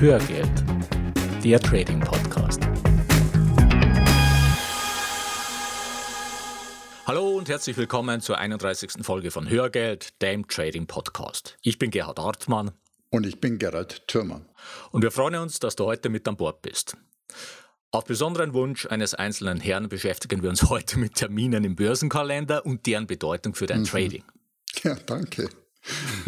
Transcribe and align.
Hörgeld, 0.00 0.64
der 1.42 1.58
Trading 1.58 1.98
Podcast. 1.98 2.60
Hallo 7.04 7.36
und 7.36 7.48
herzlich 7.48 7.76
willkommen 7.76 8.20
zur 8.20 8.38
31. 8.38 8.92
Folge 9.02 9.32
von 9.32 9.50
Hörgeld, 9.50 10.22
dem 10.22 10.46
Trading 10.46 10.86
Podcast. 10.86 11.58
Ich 11.62 11.80
bin 11.80 11.90
Gerhard 11.90 12.20
Hartmann. 12.20 12.70
Und 13.10 13.26
ich 13.26 13.40
bin 13.40 13.58
Gerald 13.58 14.06
Thürmann. 14.06 14.46
Und 14.92 15.02
wir 15.02 15.10
freuen 15.10 15.34
uns, 15.34 15.58
dass 15.58 15.74
du 15.74 15.86
heute 15.86 16.10
mit 16.10 16.28
an 16.28 16.36
Bord 16.36 16.62
bist. 16.62 16.96
Auf 17.90 18.04
besonderen 18.04 18.54
Wunsch 18.54 18.86
eines 18.86 19.14
einzelnen 19.14 19.58
Herrn 19.58 19.88
beschäftigen 19.88 20.44
wir 20.44 20.50
uns 20.50 20.62
heute 20.70 21.00
mit 21.00 21.16
Terminen 21.16 21.64
im 21.64 21.74
Börsenkalender 21.74 22.64
und 22.64 22.86
deren 22.86 23.08
Bedeutung 23.08 23.56
für 23.56 23.66
dein 23.66 23.80
mhm. 23.80 23.86
Trading. 23.86 24.24
Ja, 24.84 24.94
danke. 25.06 25.48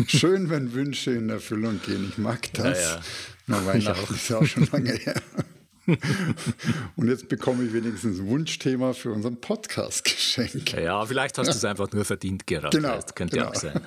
Schön, 0.07 0.51
wenn 0.51 0.73
Wünsche 0.73 1.13
in 1.13 1.31
Erfüllung 1.31 1.81
gehen. 1.85 2.09
Ich 2.09 2.19
mag 2.19 2.53
das. 2.55 2.79
Ja, 2.79 2.95
ja. 2.95 3.01
Na, 3.47 3.67
Weihnachten 3.67 4.15
ist 4.15 4.29
ja 4.29 4.39
auch 4.39 4.47
schon 4.47 4.69
lange 4.73 4.93
her. 4.93 5.21
Und 6.97 7.09
jetzt 7.09 7.29
bekomme 7.29 7.65
ich 7.65 7.73
wenigstens 7.73 8.21
ein 8.21 8.27
Wunschthema 8.27 8.93
für 8.93 9.11
unseren 9.11 9.41
Podcast 9.41 10.05
geschenkt. 10.05 10.73
Ja, 10.73 11.05
vielleicht 11.05 11.39
hast 11.39 11.49
du 11.49 11.53
es 11.53 11.65
einfach 11.65 11.91
nur 11.93 12.05
verdient, 12.05 12.47
Gerard. 12.47 12.73
Genau. 12.73 12.95
Das 12.95 13.15
könnte 13.15 13.37
genau. 13.37 13.51
auch 13.51 13.55
sein. 13.55 13.81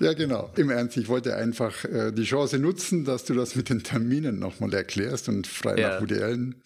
ja, 0.00 0.12
genau. 0.14 0.50
Im 0.56 0.70
Ernst, 0.70 0.96
ich 0.96 1.08
wollte 1.08 1.36
einfach 1.36 1.84
äh, 1.84 2.12
die 2.12 2.24
Chance 2.24 2.58
nutzen, 2.58 3.04
dass 3.04 3.24
du 3.24 3.34
das 3.34 3.56
mit 3.56 3.68
den 3.68 3.82
Terminen 3.82 4.38
nochmal 4.38 4.72
erklärst 4.74 5.28
und 5.28 5.46
frei 5.46 5.78
ja. 5.78 5.88
nach 5.90 6.00
Woody 6.00 6.22
Allen. 6.22 6.62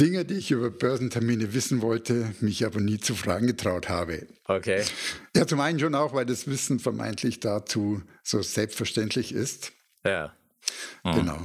Dinge, 0.00 0.24
die 0.24 0.34
ich 0.34 0.50
über 0.52 0.70
Börsentermine 0.70 1.54
wissen 1.54 1.82
wollte, 1.82 2.32
mich 2.40 2.64
aber 2.64 2.80
nie 2.80 2.98
zu 2.98 3.14
fragen 3.14 3.48
getraut 3.48 3.88
habe. 3.88 4.26
Okay. 4.44 4.84
Ja, 5.34 5.46
zum 5.46 5.60
einen 5.60 5.80
schon 5.80 5.94
auch, 5.94 6.14
weil 6.14 6.26
das 6.26 6.46
Wissen 6.46 6.78
vermeintlich 6.78 7.40
dazu 7.40 8.02
so 8.22 8.40
selbstverständlich 8.42 9.32
ist. 9.32 9.72
Ja. 10.04 10.32
Mhm. 11.04 11.12
Genau. 11.12 11.38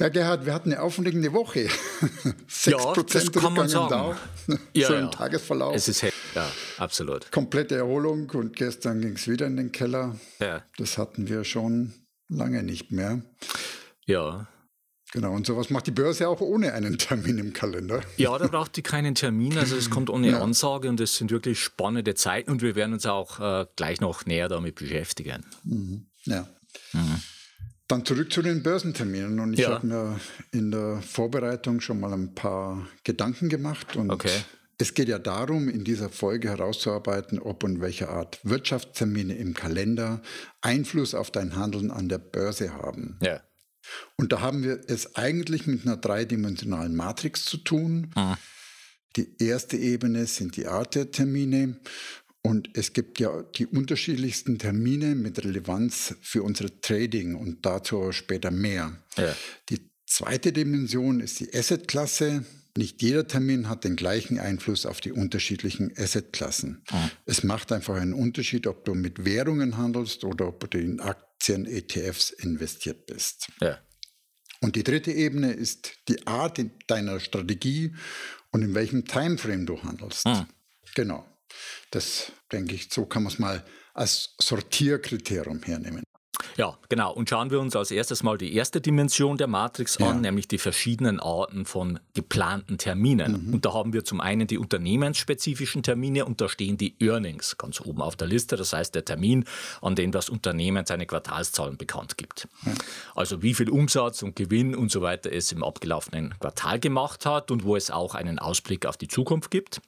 Ja, 0.00 0.08
Gerhard, 0.08 0.46
wir 0.46 0.54
hatten 0.54 0.72
eine 0.72 0.82
aufregende 0.82 1.32
Woche. 1.32 1.68
6% 2.48 2.70
ja, 2.70 3.02
das 3.04 3.30
kann 3.30 3.54
man 3.54 3.68
sagen. 3.68 3.90
Down. 3.90 4.58
Ja, 4.74 4.88
so 4.88 4.94
im 4.94 5.04
ja. 5.04 5.10
Tagesverlauf. 5.10 5.76
Es 5.76 5.86
ist 5.86 6.02
ja, 6.02 6.50
absolut. 6.78 7.30
Komplette 7.30 7.76
Erholung 7.76 8.28
und 8.30 8.56
gestern 8.56 9.00
ging 9.00 9.12
es 9.12 9.28
wieder 9.28 9.46
in 9.46 9.56
den 9.56 9.70
Keller. 9.70 10.18
Ja. 10.40 10.64
Das 10.78 10.98
hatten 10.98 11.28
wir 11.28 11.44
schon 11.44 11.92
lange 12.28 12.64
nicht 12.64 12.90
mehr. 12.90 13.22
Ja. 14.06 14.48
Genau, 15.12 15.34
und 15.34 15.46
sowas 15.46 15.68
macht 15.68 15.86
die 15.86 15.90
Börse 15.90 16.26
auch 16.26 16.40
ohne 16.40 16.72
einen 16.72 16.96
Termin 16.96 17.36
im 17.36 17.52
Kalender. 17.52 18.00
Ja, 18.16 18.36
da 18.38 18.46
braucht 18.46 18.76
die 18.76 18.82
keinen 18.82 19.14
Termin, 19.14 19.58
also 19.58 19.76
es 19.76 19.90
kommt 19.90 20.08
ohne 20.08 20.30
ja. 20.30 20.40
Ansage 20.40 20.88
und 20.88 21.00
es 21.00 21.16
sind 21.16 21.30
wirklich 21.30 21.60
spannende 21.60 22.14
Zeiten 22.14 22.50
und 22.50 22.62
wir 22.62 22.74
werden 22.76 22.94
uns 22.94 23.04
auch 23.04 23.38
äh, 23.38 23.66
gleich 23.76 24.00
noch 24.00 24.24
näher 24.24 24.48
damit 24.48 24.76
beschäftigen. 24.76 25.44
Mhm. 25.64 26.06
Ja. 26.24 26.48
Mhm. 26.94 27.20
Dann 27.88 28.06
zurück 28.06 28.32
zu 28.32 28.40
den 28.40 28.62
Börsenterminen. 28.62 29.38
Und 29.38 29.52
ich 29.52 29.60
ja. 29.60 29.70
habe 29.70 29.86
mir 29.86 30.20
in 30.50 30.70
der 30.70 31.02
Vorbereitung 31.02 31.82
schon 31.82 32.00
mal 32.00 32.14
ein 32.14 32.34
paar 32.34 32.86
Gedanken 33.04 33.50
gemacht. 33.50 33.96
Und 33.96 34.10
okay. 34.10 34.30
es 34.78 34.94
geht 34.94 35.08
ja 35.08 35.18
darum, 35.18 35.68
in 35.68 35.84
dieser 35.84 36.08
Folge 36.08 36.48
herauszuarbeiten, 36.48 37.38
ob 37.38 37.64
und 37.64 37.82
welche 37.82 38.08
Art 38.08 38.40
Wirtschaftstermine 38.44 39.34
im 39.34 39.52
Kalender 39.52 40.22
Einfluss 40.62 41.14
auf 41.14 41.30
dein 41.30 41.54
Handeln 41.54 41.90
an 41.90 42.08
der 42.08 42.16
Börse 42.16 42.72
haben. 42.72 43.18
Ja. 43.20 43.42
Und 44.16 44.32
da 44.32 44.40
haben 44.40 44.62
wir 44.62 44.80
es 44.88 45.16
eigentlich 45.16 45.66
mit 45.66 45.86
einer 45.86 45.96
dreidimensionalen 45.96 46.94
Matrix 46.94 47.44
zu 47.44 47.58
tun. 47.58 48.12
Mhm. 48.16 48.36
Die 49.16 49.28
erste 49.38 49.76
Ebene 49.76 50.26
sind 50.26 50.56
die 50.56 50.66
Art 50.66 50.94
der 50.94 51.10
Termine 51.10 51.78
und 52.42 52.70
es 52.74 52.92
gibt 52.92 53.20
ja 53.20 53.42
die 53.42 53.66
unterschiedlichsten 53.66 54.58
Termine 54.58 55.14
mit 55.14 55.44
Relevanz 55.44 56.14
für 56.22 56.42
unsere 56.42 56.80
Trading 56.80 57.36
und 57.36 57.64
dazu 57.64 58.10
später 58.12 58.50
mehr. 58.50 58.96
Ja. 59.16 59.34
Die 59.68 59.90
zweite 60.06 60.52
Dimension 60.52 61.20
ist 61.20 61.38
die 61.40 61.54
Asset-Klasse. 61.54 62.44
Nicht 62.76 63.02
jeder 63.02 63.28
Termin 63.28 63.68
hat 63.68 63.84
den 63.84 63.96
gleichen 63.96 64.38
Einfluss 64.38 64.86
auf 64.86 65.00
die 65.00 65.12
unterschiedlichen 65.12 65.92
Asset-Klassen. 65.96 66.82
Mhm. 66.90 67.10
Es 67.26 67.44
macht 67.44 67.70
einfach 67.70 67.94
einen 67.94 68.14
Unterschied, 68.14 68.66
ob 68.66 68.86
du 68.86 68.94
mit 68.94 69.24
Währungen 69.24 69.76
handelst 69.76 70.24
oder 70.24 70.48
ob 70.48 70.68
du 70.70 70.78
in 70.78 70.98
Aktien, 71.00 71.31
ETFs 71.48 72.30
investiert 72.30 73.06
bist. 73.06 73.48
Ja. 73.60 73.78
Und 74.60 74.76
die 74.76 74.84
dritte 74.84 75.10
Ebene 75.10 75.52
ist 75.52 75.92
die 76.08 76.26
Art 76.26 76.60
deiner 76.86 77.18
Strategie 77.18 77.94
und 78.50 78.62
in 78.62 78.74
welchem 78.74 79.04
Timeframe 79.04 79.66
du 79.66 79.82
handelst. 79.82 80.24
Mhm. 80.26 80.46
Genau. 80.94 81.26
Das 81.90 82.32
denke 82.50 82.74
ich, 82.74 82.88
so 82.90 83.04
kann 83.04 83.24
man 83.24 83.32
es 83.32 83.38
mal 83.38 83.64
als 83.92 84.34
Sortierkriterium 84.40 85.62
hernehmen. 85.62 86.04
Ja, 86.56 86.76
genau. 86.88 87.12
Und 87.12 87.28
schauen 87.28 87.50
wir 87.50 87.60
uns 87.60 87.74
als 87.76 87.90
erstes 87.90 88.22
mal 88.22 88.38
die 88.38 88.54
erste 88.54 88.80
Dimension 88.80 89.36
der 89.36 89.46
Matrix 89.46 89.98
ja. 89.98 90.08
an, 90.08 90.20
nämlich 90.20 90.48
die 90.48 90.58
verschiedenen 90.58 91.20
Arten 91.20 91.64
von 91.64 91.98
geplanten 92.14 92.78
Terminen. 92.78 93.46
Mhm. 93.46 93.54
Und 93.54 93.64
da 93.64 93.72
haben 93.72 93.92
wir 93.92 94.04
zum 94.04 94.20
einen 94.20 94.46
die 94.46 94.58
unternehmensspezifischen 94.58 95.82
Termine 95.82 96.24
und 96.24 96.40
da 96.40 96.48
stehen 96.48 96.76
die 96.76 96.96
Earnings 97.00 97.56
ganz 97.56 97.80
oben 97.80 98.02
auf 98.02 98.16
der 98.16 98.28
Liste. 98.28 98.56
Das 98.56 98.72
heißt 98.72 98.94
der 98.94 99.04
Termin, 99.04 99.44
an 99.80 99.94
dem 99.94 100.12
das 100.12 100.28
Unternehmen 100.28 100.84
seine 100.86 101.06
Quartalszahlen 101.06 101.76
bekannt 101.76 102.18
gibt. 102.18 102.48
Ja. 102.66 102.72
Also 103.14 103.42
wie 103.42 103.54
viel 103.54 103.70
Umsatz 103.70 104.22
und 104.22 104.36
Gewinn 104.36 104.74
und 104.74 104.90
so 104.90 105.02
weiter 105.02 105.32
es 105.32 105.52
im 105.52 105.64
abgelaufenen 105.64 106.34
Quartal 106.38 106.78
gemacht 106.80 107.26
hat 107.26 107.50
und 107.50 107.64
wo 107.64 107.76
es 107.76 107.90
auch 107.90 108.14
einen 108.14 108.38
Ausblick 108.38 108.86
auf 108.86 108.96
die 108.96 109.08
Zukunft 109.08 109.50
gibt. 109.50 109.80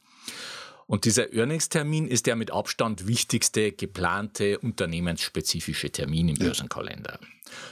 Und 0.86 1.04
dieser 1.04 1.32
Earnings-Termin 1.32 2.06
ist 2.06 2.26
der 2.26 2.36
mit 2.36 2.50
Abstand 2.50 3.06
wichtigste 3.06 3.72
geplante 3.72 4.58
unternehmensspezifische 4.58 5.90
Termin 5.90 6.28
im 6.28 6.36
Börsenkalender. 6.36 7.18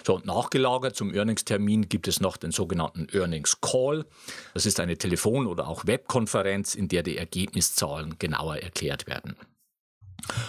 So, 0.07 0.15
und 0.15 0.27
nachgelagert 0.27 0.97
zum 0.97 1.15
Earnings-Termin 1.15 1.89
gibt 1.89 2.09
es 2.09 2.21
noch 2.21 2.37
den 2.37 2.53
sogenannten 2.53 3.09
Earnings 3.13 3.61
Call. 3.61 4.07
Das 4.55 4.67
ist 4.67 4.81
eine 4.81 4.97
Telefon- 4.97 5.47
oder 5.47 5.69
auch 5.69 5.87
Webkonferenz, 5.87 6.75
in 6.75 6.89
der 6.89 7.03
die 7.03 7.17
Ergebniszahlen 7.17 8.19
genauer 8.19 8.59
erklärt 8.59 9.07
werden. 9.07 9.37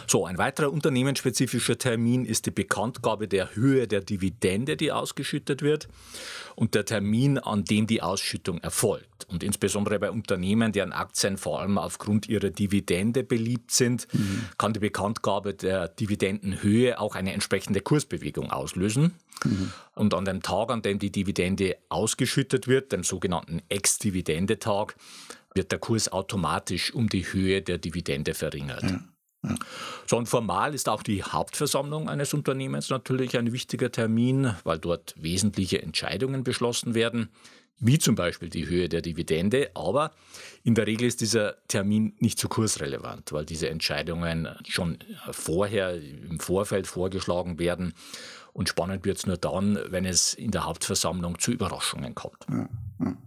So, 0.07 0.25
ein 0.25 0.37
weiterer 0.37 0.71
unternehmensspezifischer 0.71 1.77
Termin 1.77 2.25
ist 2.25 2.45
die 2.45 2.51
Bekanntgabe 2.51 3.27
der 3.27 3.55
Höhe 3.55 3.87
der 3.87 4.01
Dividende, 4.01 4.77
die 4.77 4.91
ausgeschüttet 4.91 5.61
wird 5.61 5.87
und 6.55 6.75
der 6.75 6.85
Termin, 6.85 7.39
an 7.39 7.63
dem 7.65 7.87
die 7.87 8.01
Ausschüttung 8.01 8.59
erfolgt. 8.59 9.25
Und 9.29 9.43
insbesondere 9.43 9.99
bei 9.99 10.11
Unternehmen, 10.11 10.71
deren 10.71 10.91
Aktien 10.91 11.37
vor 11.37 11.61
allem 11.61 11.77
aufgrund 11.77 12.27
ihrer 12.29 12.49
Dividende 12.49 13.23
beliebt 13.23 13.71
sind, 13.71 14.07
mhm. 14.13 14.45
kann 14.57 14.73
die 14.73 14.79
Bekanntgabe 14.79 15.53
der 15.53 15.87
Dividendenhöhe 15.87 16.99
auch 16.99 17.15
eine 17.15 17.33
entsprechende 17.33 17.81
Kursbewegung 17.81 18.51
auslösen. 18.51 19.13
Mhm. 19.43 19.71
Und 19.95 20.13
an 20.13 20.25
dem 20.25 20.41
Tag, 20.41 20.69
an 20.69 20.81
dem 20.81 20.99
die 20.99 21.11
Dividende 21.11 21.77
ausgeschüttet 21.89 22.67
wird, 22.67 22.91
dem 22.91 23.03
sogenannten 23.03 23.61
Ex-Dividendetag, 23.69 24.95
wird 25.55 25.71
der 25.71 25.79
Kurs 25.79 26.11
automatisch 26.11 26.93
um 26.93 27.09
die 27.09 27.31
Höhe 27.31 27.61
der 27.61 27.77
Dividende 27.77 28.33
verringert. 28.33 28.83
Ja. 28.83 28.99
Ja. 29.43 29.55
Und 30.17 30.27
formal 30.27 30.73
ist 30.73 30.87
auch 30.87 31.03
die 31.03 31.23
Hauptversammlung 31.23 32.09
eines 32.09 32.33
Unternehmens 32.33 32.89
natürlich 32.89 33.37
ein 33.37 33.51
wichtiger 33.51 33.91
Termin, 33.91 34.55
weil 34.63 34.79
dort 34.79 35.15
wesentliche 35.17 35.81
Entscheidungen 35.81 36.43
beschlossen 36.43 36.93
werden, 36.93 37.29
wie 37.79 37.99
zum 37.99 38.15
Beispiel 38.15 38.49
die 38.49 38.67
Höhe 38.67 38.87
der 38.87 39.01
Dividende. 39.01 39.71
Aber 39.73 40.11
in 40.63 40.75
der 40.75 40.87
Regel 40.87 41.07
ist 41.07 41.21
dieser 41.21 41.55
Termin 41.67 42.15
nicht 42.19 42.39
so 42.39 42.47
kursrelevant, 42.47 43.33
weil 43.33 43.45
diese 43.45 43.69
Entscheidungen 43.69 44.47
schon 44.67 44.97
vorher 45.31 45.95
im 45.95 46.39
Vorfeld 46.39 46.87
vorgeschlagen 46.87 47.59
werden. 47.59 47.93
Und 48.53 48.69
spannend 48.69 49.03
wird 49.03 49.17
es 49.17 49.25
nur 49.25 49.37
dann, 49.37 49.79
wenn 49.89 50.05
es 50.05 50.33
in 50.33 50.51
der 50.51 50.65
Hauptversammlung 50.65 51.39
zu 51.39 51.51
Überraschungen 51.51 52.15
kommt. 52.15 52.45
Ja, 52.49 52.69
ja. 52.99 53.17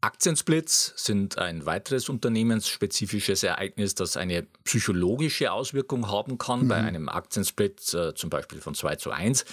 Aktiensplits 0.00 0.92
sind 0.96 1.38
ein 1.38 1.66
weiteres 1.66 2.08
unternehmensspezifisches 2.08 3.42
Ereignis, 3.42 3.96
das 3.96 4.16
eine 4.16 4.46
psychologische 4.62 5.50
Auswirkung 5.50 6.08
haben 6.08 6.38
kann. 6.38 6.64
Mhm. 6.64 6.68
Bei 6.68 6.76
einem 6.76 7.08
Aktiensplit 7.08 7.94
äh, 7.94 8.14
zum 8.14 8.30
Beispiel 8.30 8.60
von 8.60 8.74
2 8.74 8.96
zu 8.96 9.10
1 9.10 9.44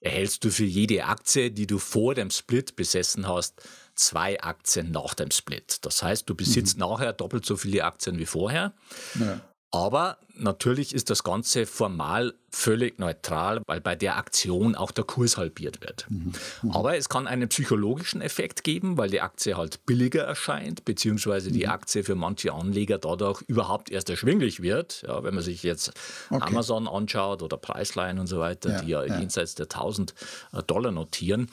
erhältst 0.00 0.42
du 0.44 0.50
für 0.50 0.64
jede 0.64 1.04
Aktie, 1.04 1.52
die 1.52 1.68
du 1.68 1.78
vor 1.78 2.14
dem 2.16 2.30
Split 2.30 2.74
besessen 2.74 3.28
hast, 3.28 3.62
zwei 3.94 4.42
Aktien 4.42 4.90
nach 4.90 5.14
dem 5.14 5.30
Split. 5.30 5.78
Das 5.82 6.02
heißt, 6.02 6.28
du 6.28 6.34
besitzt 6.34 6.78
mhm. 6.78 6.80
nachher 6.80 7.12
doppelt 7.12 7.46
so 7.46 7.56
viele 7.56 7.84
Aktien 7.84 8.18
wie 8.18 8.26
vorher. 8.26 8.72
Ja. 9.18 9.40
Aber 9.74 10.18
natürlich 10.34 10.94
ist 10.94 11.08
das 11.08 11.24
Ganze 11.24 11.64
formal 11.64 12.34
völlig 12.50 12.98
neutral, 12.98 13.62
weil 13.66 13.80
bei 13.80 13.96
der 13.96 14.18
Aktion 14.18 14.74
auch 14.74 14.90
der 14.90 15.04
Kurs 15.04 15.38
halbiert 15.38 15.80
wird. 15.80 16.04
Mhm. 16.10 16.32
Mhm. 16.60 16.70
Aber 16.72 16.96
es 16.98 17.08
kann 17.08 17.26
einen 17.26 17.48
psychologischen 17.48 18.20
Effekt 18.20 18.64
geben, 18.64 18.98
weil 18.98 19.08
die 19.08 19.22
Aktie 19.22 19.56
halt 19.56 19.86
billiger 19.86 20.24
erscheint, 20.24 20.84
beziehungsweise 20.84 21.50
die 21.50 21.64
mhm. 21.64 21.72
Aktie 21.72 22.04
für 22.04 22.14
manche 22.14 22.52
Anleger 22.52 22.98
dadurch 22.98 23.40
überhaupt 23.46 23.90
erst 23.90 24.10
erschwinglich 24.10 24.60
wird. 24.60 25.02
Ja, 25.08 25.24
wenn 25.24 25.34
man 25.34 25.42
sich 25.42 25.62
jetzt 25.62 25.92
okay. 26.28 26.42
Amazon 26.42 26.86
anschaut 26.86 27.42
oder 27.42 27.56
Preisline 27.56 28.20
und 28.20 28.26
so 28.26 28.40
weiter, 28.40 28.72
ja, 28.72 28.80
die 28.82 28.90
ja, 28.90 29.04
ja 29.04 29.18
jenseits 29.20 29.54
der 29.54 29.66
1000 29.66 30.14
äh, 30.52 30.62
Dollar 30.64 30.92
notieren, 30.92 31.48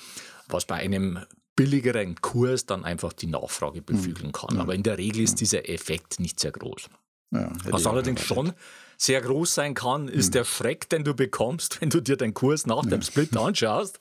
was 0.49 0.65
bei 0.65 0.75
einem 0.75 1.19
billigeren 1.55 2.15
Kurs 2.19 2.65
dann 2.65 2.83
einfach 2.83 3.13
die 3.13 3.27
Nachfrage 3.27 3.81
beflügeln 3.81 4.27
mhm. 4.27 4.33
kann. 4.33 4.59
Aber 4.59 4.75
in 4.75 4.83
der 4.83 4.97
Regel 4.97 5.23
ist 5.23 5.39
dieser 5.39 5.69
Effekt 5.69 6.19
nicht 6.19 6.39
sehr 6.41 6.51
groß. 6.51 6.89
Ja, 7.31 7.51
Was 7.65 7.85
allerdings 7.85 8.21
schon 8.21 8.53
sehr 8.97 9.21
groß 9.21 9.55
sein 9.55 9.75
kann, 9.75 10.09
ist 10.09 10.27
hm. 10.27 10.31
der 10.33 10.45
Schreck, 10.45 10.89
den 10.89 11.03
du 11.03 11.13
bekommst, 11.13 11.79
wenn 11.81 11.89
du 11.89 12.01
dir 12.01 12.17
den 12.17 12.33
Kurs 12.33 12.65
nach 12.65 12.83
ja. 12.83 12.89
dem 12.89 13.01
Split 13.01 13.35
anschaust 13.37 13.97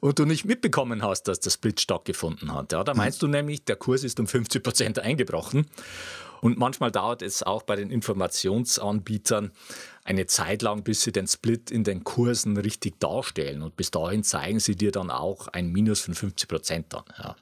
und 0.00 0.18
du 0.18 0.24
nicht 0.24 0.46
mitbekommen 0.46 1.02
hast, 1.02 1.24
dass 1.24 1.40
der 1.40 1.50
Split 1.50 1.80
stattgefunden 1.80 2.54
hat. 2.54 2.72
Ja, 2.72 2.82
da 2.82 2.94
meinst 2.94 3.20
hm. 3.20 3.30
du 3.30 3.36
nämlich, 3.36 3.64
der 3.64 3.76
Kurs 3.76 4.04
ist 4.04 4.18
um 4.20 4.26
50 4.26 4.62
Prozent 4.62 4.98
eingebrochen. 4.98 5.66
Und 6.40 6.58
manchmal 6.58 6.90
dauert 6.90 7.22
es 7.22 7.44
auch 7.44 7.62
bei 7.62 7.76
den 7.76 7.90
Informationsanbietern 7.90 9.52
eine 10.02 10.26
Zeit 10.26 10.62
lang, 10.62 10.82
bis 10.82 11.02
sie 11.02 11.12
den 11.12 11.28
Split 11.28 11.70
in 11.70 11.84
den 11.84 12.02
Kursen 12.02 12.56
richtig 12.56 12.98
darstellen. 12.98 13.62
Und 13.62 13.76
bis 13.76 13.92
dahin 13.92 14.24
zeigen 14.24 14.58
sie 14.58 14.74
dir 14.74 14.90
dann 14.90 15.12
auch 15.12 15.46
ein 15.46 15.70
Minus 15.70 16.00
von 16.00 16.14
50 16.14 16.48
Prozent 16.48 16.94
an. 16.96 17.04
Ja. 17.16 17.36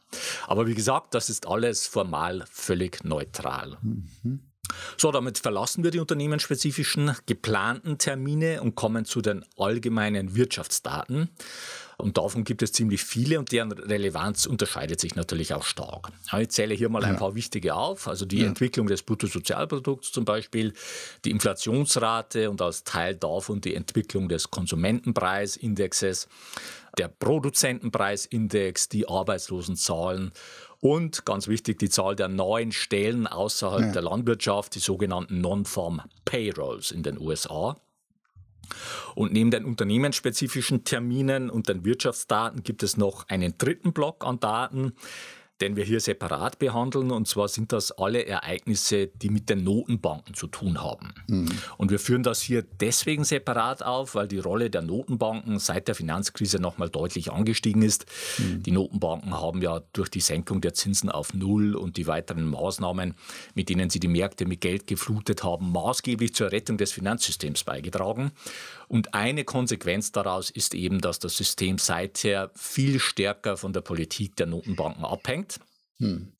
Aber 0.46 0.66
wie 0.66 0.74
gesagt, 0.74 1.14
das 1.14 1.30
ist 1.30 1.46
alles 1.46 1.86
formal 1.86 2.44
völlig 2.50 3.02
neutral. 3.02 3.78
Mhm. 3.80 4.40
So, 4.96 5.12
damit 5.12 5.38
verlassen 5.38 5.84
wir 5.84 5.90
die 5.90 6.00
unternehmensspezifischen 6.00 7.16
geplanten 7.26 7.98
Termine 7.98 8.62
und 8.62 8.74
kommen 8.74 9.04
zu 9.04 9.20
den 9.20 9.44
allgemeinen 9.58 10.34
Wirtschaftsdaten. 10.34 11.30
Und 12.00 12.18
davon 12.18 12.44
gibt 12.44 12.62
es 12.62 12.72
ziemlich 12.72 13.02
viele 13.02 13.38
und 13.38 13.52
deren 13.52 13.72
Relevanz 13.72 14.46
unterscheidet 14.46 15.00
sich 15.00 15.14
natürlich 15.14 15.54
auch 15.54 15.64
stark. 15.64 16.10
Ich 16.38 16.50
zähle 16.50 16.74
hier 16.74 16.88
mal 16.88 17.04
ein 17.04 17.16
paar 17.16 17.34
wichtige 17.34 17.74
auf, 17.74 18.08
also 18.08 18.24
die 18.24 18.40
ja. 18.40 18.46
Entwicklung 18.46 18.86
des 18.86 19.02
Bruttosozialprodukts 19.02 20.12
zum 20.12 20.24
Beispiel, 20.24 20.72
die 21.24 21.30
Inflationsrate 21.30 22.50
und 22.50 22.62
als 22.62 22.84
Teil 22.84 23.16
davon 23.16 23.60
die 23.60 23.74
Entwicklung 23.74 24.28
des 24.28 24.50
Konsumentenpreisindexes, 24.50 26.28
der 26.98 27.08
Produzentenpreisindex, 27.08 28.88
die 28.88 29.08
Arbeitslosenzahlen 29.08 30.32
und 30.80 31.24
ganz 31.24 31.46
wichtig 31.46 31.78
die 31.78 31.90
Zahl 31.90 32.16
der 32.16 32.28
neuen 32.28 32.72
Stellen 32.72 33.26
außerhalb 33.26 33.86
ja. 33.86 33.92
der 33.92 34.02
Landwirtschaft, 34.02 34.74
die 34.74 34.80
sogenannten 34.80 35.40
Non-Farm 35.40 36.02
Payrolls 36.24 36.90
in 36.90 37.02
den 37.02 37.18
USA. 37.18 37.76
Und 39.14 39.32
neben 39.32 39.50
den 39.50 39.64
unternehmensspezifischen 39.64 40.84
Terminen 40.84 41.50
und 41.50 41.68
den 41.68 41.84
Wirtschaftsdaten 41.84 42.62
gibt 42.62 42.82
es 42.82 42.96
noch 42.96 43.28
einen 43.28 43.54
dritten 43.58 43.92
Block 43.92 44.24
an 44.24 44.40
Daten, 44.40 44.92
den 45.60 45.76
wir 45.76 45.84
hier 45.84 46.00
separat 46.00 46.58
behandeln. 46.58 47.10
Und 47.10 47.28
zwar 47.28 47.48
sind 47.48 47.72
das 47.72 47.92
alle 47.92 48.26
Ereignisse, 48.26 49.08
die 49.08 49.28
mit 49.28 49.48
den 49.48 49.64
Notenbanken 49.64 50.34
zu 50.34 50.46
tun 50.46 50.82
haben. 50.82 51.12
Mhm. 51.28 51.48
Und 51.76 51.90
wir 51.90 51.98
führen 51.98 52.22
das 52.22 52.40
hier 52.40 52.62
deswegen 52.62 53.24
separat 53.24 53.82
auf, 53.82 54.14
weil 54.14 54.28
die 54.28 54.38
Rolle 54.38 54.70
der 54.70 54.82
Notenbanken 54.82 55.58
seit 55.58 55.88
der 55.88 55.94
Finanzkrise 55.94 56.58
nochmal 56.58 56.90
deutlich 56.90 57.32
angestiegen 57.32 57.82
ist. 57.82 58.06
Mhm. 58.38 58.62
Die 58.62 58.72
Notenbanken 58.72 59.34
haben 59.34 59.62
ja 59.62 59.80
durch 59.92 60.08
die 60.08 60.20
Senkung 60.20 60.60
der 60.60 60.74
Zinsen 60.74 61.10
auf 61.10 61.34
Null 61.34 61.74
und 61.74 61.96
die 61.96 62.06
weiteren 62.06 62.46
Maßnahmen, 62.46 63.14
mit 63.54 63.68
denen 63.68 63.90
sie 63.90 64.00
die 64.00 64.08
Märkte 64.08 64.46
mit 64.46 64.60
Geld 64.60 64.86
geflutet 64.86 65.44
haben, 65.44 65.72
maßgeblich 65.72 66.34
zur 66.34 66.52
Rettung 66.52 66.78
des 66.78 66.92
Finanzsystems 66.92 67.64
beigetragen. 67.64 68.32
Und 68.90 69.14
eine 69.14 69.44
Konsequenz 69.44 70.10
daraus 70.10 70.50
ist 70.50 70.74
eben, 70.74 71.00
dass 71.00 71.20
das 71.20 71.36
System 71.36 71.78
seither 71.78 72.50
viel 72.56 72.98
stärker 72.98 73.56
von 73.56 73.72
der 73.72 73.82
Politik 73.82 74.34
der 74.34 74.46
Notenbanken 74.46 75.04
abhängt. 75.04 75.60
Hm. 76.00 76.32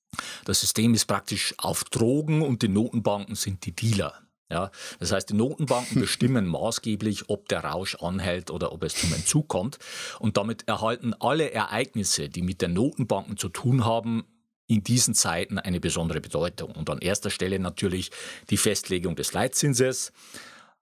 Das 0.47 0.61
System 0.61 0.93
ist 0.93 1.05
praktisch 1.05 1.55
auf 1.59 1.85
Drogen 1.85 2.43
und 2.43 2.63
die 2.63 2.69
Notenbanken 2.69 3.37
sind 3.37 3.65
die 3.67 3.71
Dealer. 3.71 4.15
Ja, 4.51 4.73
das 4.99 5.13
heißt, 5.13 5.31
die 5.31 5.35
Notenbanken 5.35 6.01
bestimmen 6.01 6.45
maßgeblich, 6.49 7.31
ob 7.31 7.49
der 7.49 7.63
Rausch 7.63 7.95
anhält 8.01 8.51
oder 8.51 8.73
ob 8.73 8.83
es 8.83 8.97
zum 8.97 9.13
Entzug 9.13 9.47
kommt. 9.47 9.79
Und 10.19 10.37
damit 10.37 10.67
erhalten 10.67 11.15
alle 11.21 11.53
Ereignisse, 11.53 12.29
die 12.29 12.43
mit 12.43 12.63
den 12.63 12.73
Notenbanken 12.73 13.37
zu 13.37 13.49
tun 13.49 13.85
haben, 13.85 14.25
in 14.67 14.83
diesen 14.83 15.15
Zeiten 15.15 15.61
eine 15.61 15.79
besondere 15.79 16.21
Bedeutung. 16.21 16.73
Und 16.73 16.91
an 16.91 16.99
erster 16.99 17.31
Stelle 17.31 17.61
natürlich 17.61 18.11
die 18.51 18.57
Festlegung 18.57 19.15
des 19.15 19.33
Leitzinses, 19.35 20.13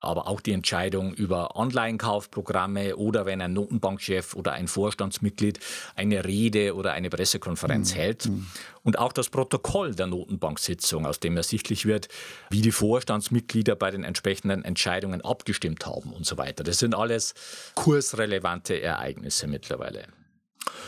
aber 0.01 0.29
auch 0.29 0.41
die 0.41 0.53
Entscheidung 0.53 1.13
über 1.13 1.57
Anleihenkaufprogramme 1.57 2.97
oder 2.97 3.27
wenn 3.27 3.41
ein 3.41 3.53
Notenbankchef 3.53 4.35
oder 4.35 4.53
ein 4.53 4.69
Vorstandsmitglied 4.69 5.59
eine 5.97 6.25
Rede 6.25 6.75
oder 6.75 6.93
eine 6.93 7.11
Pressekonferenz 7.11 7.93
mhm. 7.93 7.97
hält. 7.97 8.27
Mhm. 8.27 8.47
Und 8.85 8.99
auch 8.99 9.13
das 9.13 9.29
Protokoll 9.29 9.95
der 9.95 10.07
Notenbanksitzung, 10.07 11.05
aus 11.05 11.21
dem 11.21 11.37
ersichtlich 11.37 11.85
wird, 11.85 12.09
wie 12.51 12.63
die 12.63 12.73
Vorstandsmitglieder 12.73 13.77
bei 13.77 13.91
den 13.91 14.05
entsprechenden 14.05 14.65
Entscheidungen 14.65 15.21
abgestimmt 15.21 15.85
haben 15.85 16.13
und 16.13 16.25
so 16.25 16.39
weiter. 16.39 16.65
Das 16.65 16.79
sind 16.79 16.95
alles 16.95 17.35
kursrelevante 17.75 18.81
Ereignisse 18.81 19.47
mittlerweile. 19.47 20.07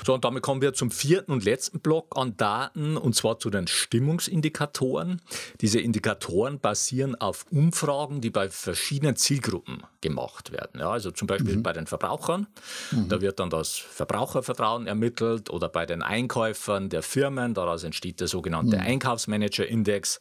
So, 0.04 0.14
und 0.14 0.24
damit 0.24 0.42
kommen 0.42 0.62
wir 0.62 0.72
zum 0.72 0.90
vierten 0.90 1.32
und 1.32 1.44
letzten 1.44 1.80
Block 1.80 2.16
an 2.16 2.36
Daten, 2.36 2.96
und 2.96 3.14
zwar 3.14 3.38
zu 3.38 3.50
den 3.50 3.66
Stimmungsindikatoren. 3.66 5.20
Diese 5.60 5.80
Indikatoren 5.80 6.58
basieren 6.58 7.14
auf 7.14 7.46
Umfragen, 7.50 8.20
die 8.20 8.30
bei 8.30 8.48
verschiedenen 8.48 9.16
Zielgruppen 9.16 9.82
gemacht 10.00 10.52
werden. 10.52 10.80
Ja, 10.80 10.90
also 10.90 11.10
zum 11.10 11.26
Beispiel 11.26 11.56
mhm. 11.56 11.62
bei 11.62 11.72
den 11.72 11.86
Verbrauchern. 11.86 12.46
Mhm. 12.90 13.08
Da 13.08 13.20
wird 13.20 13.38
dann 13.40 13.50
das 13.50 13.76
Verbrauchervertrauen 13.76 14.86
ermittelt 14.86 15.50
oder 15.50 15.68
bei 15.68 15.86
den 15.86 16.02
Einkäufern 16.02 16.88
der 16.88 17.02
Firmen. 17.02 17.54
Daraus 17.54 17.84
entsteht 17.84 18.20
der 18.20 18.28
sogenannte 18.28 18.76
mhm. 18.76 18.82
Einkaufsmanager-Index 18.82 20.20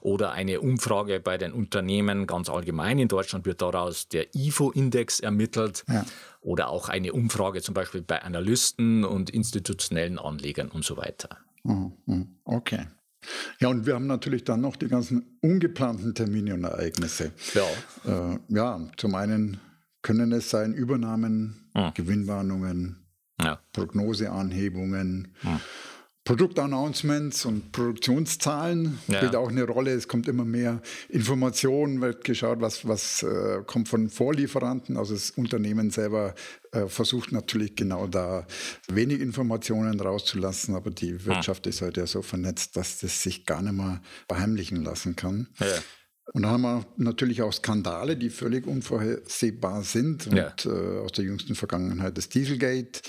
oder 0.00 0.32
eine 0.32 0.60
Umfrage 0.60 1.20
bei 1.20 1.38
den 1.38 1.52
Unternehmen 1.52 2.26
ganz 2.26 2.48
allgemein. 2.48 2.98
In 2.98 3.08
Deutschland 3.08 3.46
wird 3.46 3.62
daraus 3.62 4.08
der 4.08 4.34
IFO-Index 4.34 5.20
ermittelt. 5.20 5.84
Ja 5.88 6.04
oder 6.48 6.70
auch 6.70 6.88
eine 6.88 7.12
Umfrage 7.12 7.60
zum 7.60 7.74
Beispiel 7.74 8.00
bei 8.00 8.22
Analysten 8.22 9.04
und 9.04 9.28
institutionellen 9.28 10.18
Anlegern 10.18 10.68
und 10.68 10.82
so 10.82 10.96
weiter. 10.96 11.36
Mhm, 11.62 11.92
mhm. 12.06 12.28
Okay. 12.44 12.86
Ja, 13.60 13.68
und 13.68 13.84
wir 13.84 13.94
haben 13.94 14.06
natürlich 14.06 14.44
dann 14.44 14.62
noch 14.62 14.76
die 14.76 14.88
ganzen 14.88 15.38
ungeplanten 15.42 16.14
Termine 16.14 16.54
und 16.54 16.64
Ereignisse. 16.64 17.32
Ja. 17.52 18.32
Äh, 18.32 18.38
ja, 18.48 18.80
zum 18.96 19.14
einen 19.14 19.60
können 20.00 20.32
es 20.32 20.48
sein 20.48 20.72
Übernahmen, 20.72 21.70
mhm. 21.74 21.92
Gewinnwarnungen, 21.94 23.04
ja. 23.42 23.60
Prognoseanhebungen. 23.74 25.34
Mhm. 25.42 25.60
Produktannouncements 26.28 27.46
und 27.46 27.72
Produktionszahlen 27.72 28.98
ja. 29.08 29.16
spielt 29.16 29.34
auch 29.34 29.48
eine 29.48 29.62
Rolle. 29.62 29.92
Es 29.92 30.08
kommt 30.08 30.28
immer 30.28 30.44
mehr 30.44 30.82
Informationen, 31.08 32.02
wird 32.02 32.22
geschaut, 32.22 32.60
was, 32.60 32.86
was 32.86 33.22
äh, 33.22 33.62
kommt 33.66 33.88
von 33.88 34.10
Vorlieferanten. 34.10 34.98
Also 34.98 35.14
das 35.14 35.30
Unternehmen 35.30 35.90
selber 35.90 36.34
äh, 36.72 36.86
versucht 36.86 37.32
natürlich 37.32 37.76
genau 37.76 38.06
da 38.06 38.46
wenig 38.88 39.22
Informationen 39.22 39.98
rauszulassen, 39.98 40.74
aber 40.74 40.90
die 40.90 41.12
hm. 41.12 41.24
Wirtschaft 41.24 41.64
ja. 41.64 41.70
ist 41.70 41.80
halt 41.80 41.96
ja 41.96 42.06
so 42.06 42.20
vernetzt, 42.20 42.76
dass 42.76 42.98
das 42.98 43.22
sich 43.22 43.46
gar 43.46 43.62
nicht 43.62 43.72
mehr 43.72 44.02
verheimlichen 44.28 44.84
lassen 44.84 45.16
kann. 45.16 45.48
Ja. 45.60 45.66
Und 46.34 46.42
dann 46.42 46.50
haben 46.50 46.62
wir 46.62 46.86
natürlich 46.98 47.40
auch 47.40 47.54
Skandale, 47.54 48.18
die 48.18 48.28
völlig 48.28 48.66
unvorhersehbar 48.66 49.82
sind. 49.82 50.26
Und 50.26 50.66
äh, 50.66 50.98
aus 50.98 51.12
der 51.12 51.24
jüngsten 51.24 51.54
Vergangenheit 51.54 52.18
das 52.18 52.28
Dieselgate 52.28 53.00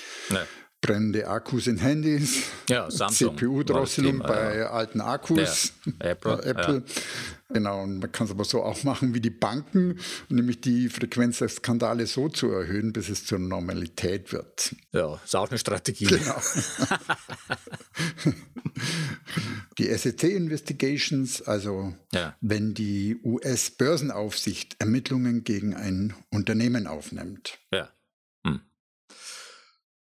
brennende 0.81 1.27
Akkus 1.27 1.67
in 1.67 1.77
Handys, 1.77 2.43
ja, 2.69 2.87
CPU-Drosselung 2.89 4.19
bei 4.19 4.59
ja. 4.59 4.71
alten 4.71 5.01
Akkus, 5.01 5.73
ja. 5.85 5.93
Apple. 6.11 6.43
Apple. 6.43 6.83
Genau, 7.51 7.81
und 7.81 7.99
man 7.99 8.11
kann 8.11 8.25
es 8.25 8.31
aber 8.31 8.45
so 8.45 8.61
auch 8.63 8.83
machen 8.83 9.15
wie 9.15 9.21
die 9.21 9.31
Banken, 9.31 9.99
nämlich 10.29 10.61
die 10.61 10.87
Frequenz 10.87 11.39
der 11.39 11.49
Skandale 11.49 12.05
so 12.05 12.29
zu 12.29 12.51
erhöhen, 12.51 12.93
bis 12.93 13.09
es 13.09 13.25
zur 13.25 13.39
Normalität 13.39 14.31
wird. 14.31 14.75
Ja, 14.91 15.19
ist 15.23 15.35
auch 15.35 15.49
eine 15.49 15.57
Strategie. 15.57 16.05
Genau. 16.05 16.39
die 19.79 19.85
SEC-Investigations, 19.85 21.41
also 21.41 21.95
wenn 22.39 22.75
die 22.75 23.19
US-Börsenaufsicht 23.23 24.75
Ermittlungen 24.79 25.43
gegen 25.43 25.73
ein 25.73 26.13
Unternehmen 26.29 26.85
aufnimmt. 26.85 27.57
Ja. 27.73 27.89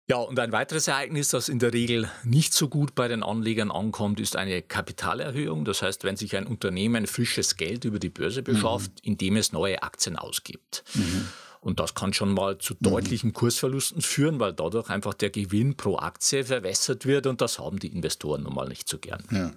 Ja, 0.07 0.17
und 0.17 0.37
ein 0.37 0.51
weiteres 0.51 0.87
Ereignis, 0.87 1.29
das 1.29 1.49
in 1.49 1.57
der 1.57 1.73
Regel 1.73 2.09
nicht 2.23 2.53
so 2.53 2.69
gut 2.69 2.93
bei 2.93 3.07
den 3.07 3.23
Anlegern 3.23 3.71
ankommt, 3.71 4.19
ist 4.19 4.35
eine 4.35 4.61
Kapitalerhöhung. 4.61 5.65
Das 5.65 5.81
heißt, 5.81 6.03
wenn 6.03 6.15
sich 6.15 6.35
ein 6.35 6.45
Unternehmen 6.45 7.07
frisches 7.07 7.57
Geld 7.57 7.85
über 7.85 7.97
die 7.97 8.09
Börse 8.09 8.41
mhm. 8.41 8.45
beschafft, 8.45 8.91
mhm. 8.91 9.11
indem 9.11 9.37
es 9.37 9.51
neue 9.51 9.81
Aktien 9.81 10.15
ausgibt. 10.15 10.83
Mhm. 10.93 11.27
Und 11.59 11.79
das 11.79 11.95
kann 11.95 12.13
schon 12.13 12.31
mal 12.31 12.59
zu 12.59 12.75
mhm. 12.75 12.77
deutlichen 12.81 13.33
Kursverlusten 13.33 14.03
führen, 14.03 14.39
weil 14.39 14.53
dadurch 14.53 14.91
einfach 14.91 15.15
der 15.15 15.31
Gewinn 15.31 15.75
pro 15.75 15.97
Aktie 15.97 16.43
verwässert 16.43 17.07
wird 17.07 17.25
und 17.25 17.41
das 17.41 17.57
haben 17.57 17.79
die 17.79 17.87
Investoren 17.87 18.43
nun 18.43 18.53
mal 18.53 18.67
nicht 18.67 18.87
so 18.87 18.99
gern. 18.99 19.23
Ja. 19.31 19.51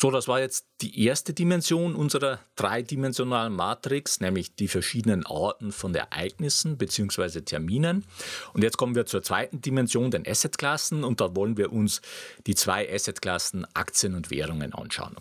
So, 0.00 0.10
das 0.10 0.28
war 0.28 0.40
jetzt 0.40 0.66
die 0.80 1.04
erste 1.04 1.32
Dimension 1.32 1.94
unserer 1.94 2.40
dreidimensionalen 2.56 3.54
Matrix, 3.54 4.20
nämlich 4.20 4.54
die 4.54 4.68
verschiedenen 4.68 5.24
Arten 5.24 5.72
von 5.72 5.94
Ereignissen 5.94 6.76
bzw. 6.76 7.40
Terminen. 7.40 8.04
Und 8.52 8.62
jetzt 8.62 8.76
kommen 8.76 8.94
wir 8.94 9.06
zur 9.06 9.22
zweiten 9.22 9.60
Dimension, 9.60 10.10
den 10.10 10.26
Assetklassen, 10.26 11.04
und 11.04 11.20
da 11.20 11.34
wollen 11.34 11.56
wir 11.56 11.72
uns 11.72 12.02
die 12.46 12.54
zwei 12.54 12.92
Assetklassen 12.92 13.66
Aktien 13.74 14.14
und 14.14 14.30
Währungen 14.30 14.74
anschauen. 14.74 15.16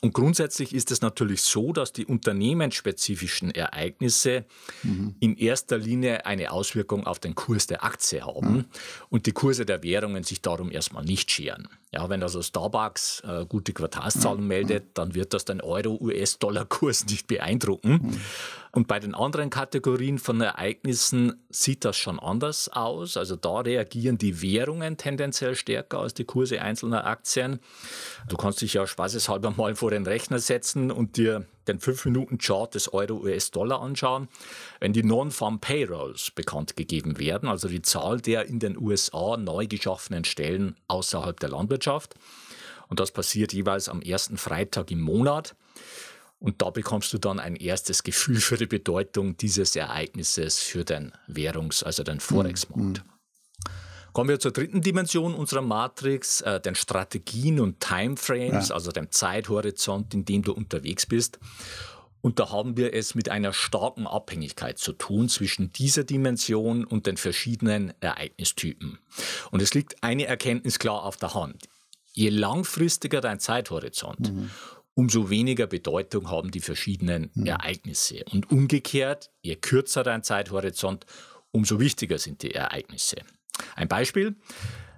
Und 0.00 0.14
grundsätzlich 0.14 0.74
ist 0.74 0.90
es 0.90 1.00
natürlich 1.00 1.42
so, 1.42 1.72
dass 1.72 1.92
die 1.92 2.06
unternehmensspezifischen 2.06 3.50
Ereignisse 3.50 4.44
mhm. 4.82 5.16
in 5.20 5.36
erster 5.36 5.78
Linie 5.78 6.26
eine 6.26 6.52
Auswirkung 6.52 7.06
auf 7.06 7.18
den 7.18 7.34
Kurs 7.34 7.66
der 7.66 7.84
Aktie 7.84 8.24
haben 8.24 8.52
mhm. 8.52 8.64
und 9.08 9.26
die 9.26 9.32
Kurse 9.32 9.66
der 9.66 9.82
Währungen 9.82 10.22
sich 10.22 10.40
darum 10.40 10.70
erstmal 10.70 11.04
nicht 11.04 11.30
scheren. 11.30 11.68
Ja, 11.92 12.08
wenn 12.10 12.22
also 12.22 12.42
Starbucks 12.42 13.20
äh, 13.20 13.46
gute 13.46 13.72
Quartalszahlen 13.72 14.40
ja, 14.40 14.46
meldet, 14.46 14.82
ja. 14.84 14.90
dann 14.94 15.14
wird 15.14 15.32
das 15.32 15.44
den 15.44 15.60
Euro-US-Dollar-Kurs 15.60 17.06
nicht 17.10 17.26
beeindrucken. 17.26 17.92
Mhm. 17.92 18.20
Und 18.72 18.88
bei 18.88 18.98
den 18.98 19.14
anderen 19.14 19.48
Kategorien 19.48 20.18
von 20.18 20.40
Ereignissen 20.40 21.46
sieht 21.48 21.84
das 21.84 21.96
schon 21.96 22.18
anders 22.18 22.68
aus. 22.68 23.16
Also 23.16 23.36
da 23.36 23.60
reagieren 23.60 24.18
die 24.18 24.42
Währungen 24.42 24.98
tendenziell 24.98 25.54
stärker 25.54 26.00
als 26.00 26.12
die 26.12 26.24
Kurse 26.24 26.60
einzelner 26.60 27.06
Aktien. 27.06 27.60
Du 28.28 28.36
kannst 28.36 28.60
dich 28.60 28.74
ja 28.74 28.86
spaßeshalber 28.86 29.52
mal 29.52 29.74
vor 29.76 29.92
den 29.92 30.04
Rechner 30.04 30.40
setzen 30.40 30.90
und 30.90 31.16
dir 31.16 31.46
den 31.68 31.78
5-Minuten-Chart 31.78 32.74
des 32.74 32.92
Euro-US-Dollar 32.92 33.80
anschauen. 33.80 34.28
Wenn 34.80 34.92
die 34.92 35.02
Non-Farm 35.02 35.60
Payrolls 35.60 36.30
bekannt 36.30 36.76
gegeben 36.76 37.18
werden, 37.18 37.48
also 37.48 37.68
die 37.68 37.82
Zahl 37.82 38.20
der 38.20 38.46
in 38.46 38.58
den 38.58 38.78
USA 38.78 39.36
neu 39.36 39.66
geschaffenen 39.66 40.24
Stellen 40.24 40.76
außerhalb 40.88 41.38
der 41.40 41.50
Landwirtschaft, 41.50 42.14
und 42.88 43.00
das 43.00 43.10
passiert 43.10 43.52
jeweils 43.52 43.88
am 43.88 44.00
ersten 44.00 44.36
Freitag 44.36 44.90
im 44.90 45.00
Monat, 45.00 45.56
und 46.38 46.60
da 46.60 46.70
bekommst 46.70 47.12
du 47.12 47.18
dann 47.18 47.40
ein 47.40 47.56
erstes 47.56 48.02
Gefühl 48.02 48.40
für 48.40 48.56
die 48.56 48.66
Bedeutung 48.66 49.36
dieses 49.38 49.74
Ereignisses 49.74 50.58
für 50.58 50.84
den 50.84 51.12
Währungs-, 51.26 51.82
also 51.82 52.02
den 52.02 52.20
Forex-Markt. 52.20 53.04
Mhm. 53.04 53.15
Kommen 54.16 54.30
wir 54.30 54.40
zur 54.40 54.52
dritten 54.52 54.80
Dimension 54.80 55.34
unserer 55.34 55.60
Matrix, 55.60 56.40
äh, 56.40 56.58
den 56.58 56.74
Strategien 56.74 57.60
und 57.60 57.80
Timeframes, 57.80 58.70
ja. 58.70 58.74
also 58.74 58.90
dem 58.90 59.10
Zeithorizont, 59.10 60.14
in 60.14 60.24
dem 60.24 60.40
du 60.40 60.54
unterwegs 60.54 61.04
bist. 61.04 61.38
Und 62.22 62.38
da 62.38 62.50
haben 62.50 62.78
wir 62.78 62.94
es 62.94 63.14
mit 63.14 63.28
einer 63.28 63.52
starken 63.52 64.06
Abhängigkeit 64.06 64.78
zu 64.78 64.94
tun 64.94 65.28
zwischen 65.28 65.70
dieser 65.70 66.02
Dimension 66.02 66.86
und 66.86 67.06
den 67.06 67.18
verschiedenen 67.18 67.92
Ereignistypen. 68.00 68.98
Und 69.50 69.60
es 69.60 69.74
liegt 69.74 70.02
eine 70.02 70.24
Erkenntnis 70.24 70.78
klar 70.78 71.02
auf 71.02 71.18
der 71.18 71.34
Hand. 71.34 71.64
Je 72.14 72.30
langfristiger 72.30 73.20
dein 73.20 73.38
Zeithorizont, 73.38 74.32
mhm 74.32 74.50
umso 74.98 75.28
weniger 75.28 75.66
Bedeutung 75.66 76.30
haben 76.30 76.50
die 76.50 76.60
verschiedenen 76.60 77.30
mhm. 77.34 77.44
Ereignisse. 77.44 78.24
Und 78.32 78.50
umgekehrt, 78.50 79.30
je 79.42 79.56
kürzer 79.56 80.02
dein 80.02 80.22
Zeithorizont, 80.22 81.04
umso 81.52 81.78
wichtiger 81.80 82.16
sind 82.16 82.42
die 82.42 82.54
Ereignisse. 82.54 83.16
Ein 83.74 83.88
Beispiel, 83.88 84.36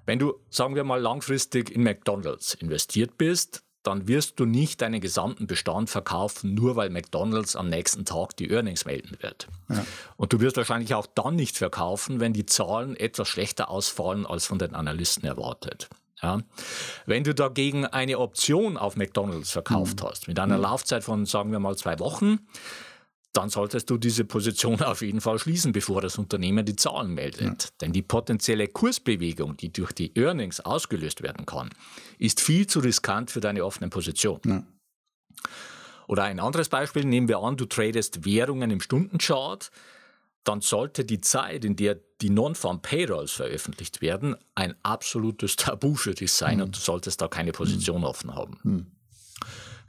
wenn 0.07 0.19
du, 0.19 0.35
sagen 0.51 0.75
wir 0.75 0.85
mal, 0.85 1.01
langfristig 1.01 1.71
in 1.71 1.83
McDonald's 1.83 2.55
investiert 2.55 3.19
bist, 3.19 3.63
dann 3.83 4.09
wirst 4.09 4.39
du 4.41 4.45
nicht 4.45 4.83
deinen 4.83 5.01
gesamten 5.01 5.47
Bestand 5.47 5.89
verkaufen, 5.89 6.55
nur 6.55 6.77
weil 6.77 6.91
McDonald's 6.91 7.57
am 7.57 7.69
nächsten 7.69 8.05
Tag 8.05 8.37
die 8.37 8.51
Earnings 8.51 8.85
melden 8.85 9.17
wird. 9.21 9.49
Ja. 9.69 9.85
Und 10.17 10.33
du 10.33 10.41
wirst 10.41 10.57
wahrscheinlich 10.57 10.95
auch 10.95 11.07
dann 11.07 11.37
nicht 11.37 11.57
verkaufen, 11.57 12.21
wenn 12.21 12.33
die 12.33 12.45
Zahlen 12.45 12.97
etwas 12.97 13.29
schlechter 13.29 13.71
ausfallen 13.71 14.27
als 14.27 14.47
von 14.47 14.59
den 14.59 14.75
Analysten 14.75 15.25
erwartet. 15.25 15.89
Ja. 16.23 16.41
Wenn 17.07 17.25
du 17.25 17.35
dagegen 17.35 17.87
eine 17.87 18.19
Option 18.19 18.77
auf 18.77 18.97
McDonald's 18.97 19.53
verkauft 19.53 20.03
mhm. 20.03 20.07
hast, 20.07 20.29
mit 20.29 20.39
einer 20.39 20.57
mhm. 20.57 20.63
Laufzeit 20.63 21.05
von, 21.05 21.27
sagen 21.27 21.53
wir 21.53 21.61
mal, 21.61 21.77
zwei 21.77 21.99
Wochen, 21.99 22.41
dann 23.33 23.51
solltest 23.51 23.91
du 23.91 23.99
diese 23.99 24.25
Position 24.25 24.81
auf 24.83 25.03
jeden 25.03 25.21
Fall 25.21 25.39
schließen, 25.39 25.73
bevor 25.73 26.01
das 26.01 26.19
Unternehmen 26.19 26.65
die 26.65 26.77
Zahlen 26.77 27.15
meldet. 27.15 27.65
Ja. 27.65 27.71
Denn 27.81 27.93
die 27.93 28.03
potenzielle 28.03 28.69
Kursbewegung, 28.69 29.57
die 29.57 29.73
durch 29.73 29.93
die 29.93 30.17
Earnings 30.17 30.61
ausgelöst 30.61 31.23
werden 31.23 31.47
kann, 31.47 31.71
ist 32.19 32.41
viel 32.41 32.67
zu 32.67 32.81
riskant 32.81 33.31
für 33.31 33.41
deine 33.41 33.65
offene 33.65 33.89
Position. 33.91 34.41
Ja. 34.45 34.63
Oder 36.07 36.25
ein 36.25 36.41
anderes 36.41 36.71
Beispiel, 36.71 37.05
nehmen 37.05 37.29
wir 37.29 37.39
an, 37.39 37.57
du 37.57 37.67
tradest 37.67 38.25
Währungen 38.25 38.71
im 38.71 38.81
Stundenchart 38.81 39.71
dann 40.49 40.63
sollte 40.63 41.05
die 41.05 41.21
Zeit, 41.21 41.65
in 41.67 41.77
der 41.77 41.99
die 42.23 42.31
Non-Farm 42.31 42.81
Payrolls 42.81 43.33
veröffentlicht 43.33 44.01
werden, 44.01 44.35
ein 44.55 44.75
absolutes 44.83 45.57
Tabu 45.57 45.95
für 45.95 46.15
dich 46.15 46.33
sein 46.33 46.57
mhm. 46.57 46.65
und 46.65 46.77
du 46.77 46.81
solltest 46.81 47.21
da 47.21 47.29
keine 47.29 47.53
Position 47.53 47.99
mhm. 47.99 48.05
offen 48.05 48.35
haben. 48.35 48.59
Mhm. 48.63 48.87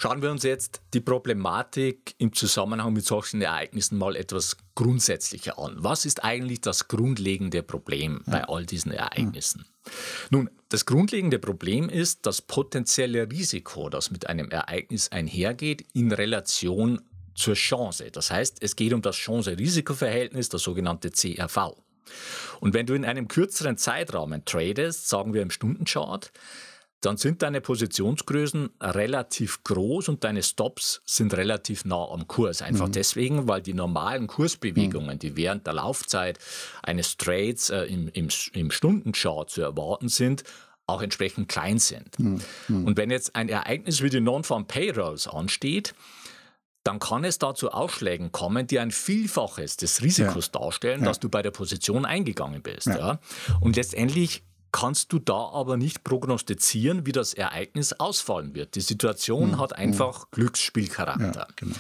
Schauen 0.02 0.22
wir 0.22 0.32
uns 0.32 0.44
jetzt 0.44 0.82
die 0.94 1.02
Problematik 1.02 2.16
im 2.20 2.32
Zusammenhang 2.32 2.94
mit 2.94 3.06
solchen 3.06 3.42
Ereignissen 3.42 3.98
mal 3.98 4.16
etwas 4.16 4.56
grundsätzlicher 4.74 5.60
an. 5.60 5.76
Was 5.78 6.06
ist 6.06 6.24
eigentlich 6.24 6.62
das 6.62 6.88
grundlegende 6.88 7.64
Problem 7.64 8.22
bei 8.26 8.46
all 8.46 8.66
diesen 8.66 8.94
Ereignissen? 8.94 9.66
Nun, 10.30 10.50
das 10.70 10.86
grundlegende 10.86 11.38
Problem 11.38 11.90
ist 11.90 12.26
das 12.26 12.42
potenzielle 12.42 13.30
Risiko, 13.30 13.90
das 13.90 14.10
mit 14.10 14.28
einem 14.28 14.50
Ereignis 14.52 15.12
einhergeht, 15.12 15.86
in 15.94 16.14
Relation 16.14 17.02
zur 17.36 17.56
Chance. 17.56 18.10
Das 18.10 18.32
heißt, 18.32 18.60
es 18.62 18.78
geht 18.78 18.94
um 18.94 19.02
das 19.02 19.18
Chance-Risiko-Verhältnis, 19.18 20.48
das 20.48 20.62
sogenannte 20.62 21.12
CRV. 21.12 21.76
Und 22.62 22.74
wenn 22.74 22.86
du 22.86 22.94
in 22.94 23.04
einem 23.04 23.28
kürzeren 23.28 23.78
Zeitrahmen 23.78 24.46
tradest, 24.46 25.10
sagen 25.10 25.34
wir 25.34 25.42
im 25.42 25.52
Stundenchart, 25.52 26.32
dann 27.02 27.18
sind 27.18 27.42
deine 27.42 27.62
Positionsgrößen 27.62 28.72
relativ 28.82 29.64
groß 29.64 30.10
und 30.10 30.24
deine 30.24 30.44
Stops 30.44 31.02
sind 31.06 31.34
relativ 31.34 31.86
nah 31.86 32.10
am 32.10 32.28
Kurs. 32.28 32.62
Einfach 32.62 32.88
mhm. 32.88 32.94
deswegen, 32.94 33.48
weil 33.48 33.62
die 33.62 33.74
normalen 33.74 34.28
Kursbewegungen, 34.28 35.16
mhm. 35.16 35.20
die 35.20 35.38
während 35.38 35.66
der 35.66 35.74
Laufzeit 35.74 36.40
eines 36.84 37.16
Trades 37.18 37.70
äh, 37.70 37.84
im, 37.84 38.10
im, 38.10 38.28
im 38.54 38.72
Stundenchart 38.72 39.50
zu 39.50 39.62
erwarten 39.62 40.10
sind, 40.10 40.44
auch 40.88 41.02
entsprechend 41.02 41.48
klein 41.48 41.80
sind. 41.80 42.20
Mhm. 42.20 42.42
mhm. 42.68 42.86
Und 42.86 42.98
wenn 42.98 43.12
jetzt 43.12 43.36
ein 43.36 43.48
Ereignis 43.48 44.02
wie 44.02 44.10
die 44.10 44.20
Non-Farm 44.20 44.68
Payrolls 44.68 45.28
ansteht, 45.28 45.94
dann 46.84 47.00
kann 47.00 47.24
es 47.24 47.38
da 47.38 47.54
zu 47.54 47.72
Ausschlägen 47.72 48.32
kommen, 48.32 48.66
die 48.66 48.80
ein 48.80 48.92
Vielfaches 48.92 49.78
des 49.78 50.02
Risikos 50.02 50.50
ja. 50.54 50.60
darstellen, 50.60 51.02
ja. 51.02 51.06
dass 51.08 51.20
du 51.20 51.30
bei 51.30 51.42
der 51.42 51.52
Position 51.52 52.06
eingegangen 52.06 52.62
bist. 52.62 52.88
Ja. 52.88 52.98
ja. 52.98 53.20
Und 53.60 53.76
letztendlich 53.76 54.44
kannst 54.72 55.14
du 55.14 55.20
da 55.20 55.50
aber 55.54 55.78
nicht 55.78 56.04
prognostizieren, 56.04 57.06
wie 57.06 57.12
das 57.12 57.34
Ereignis 57.34 57.94
ausfallen 57.94 58.56
wird. 58.56 58.76
Die 58.76 58.82
Situation 58.82 59.52
mhm. 59.52 59.60
hat 59.60 59.74
einfach 59.74 60.26
mhm. 60.26 60.28
Glücksspielcharakter. 60.32 61.48
Genau. 61.56 61.76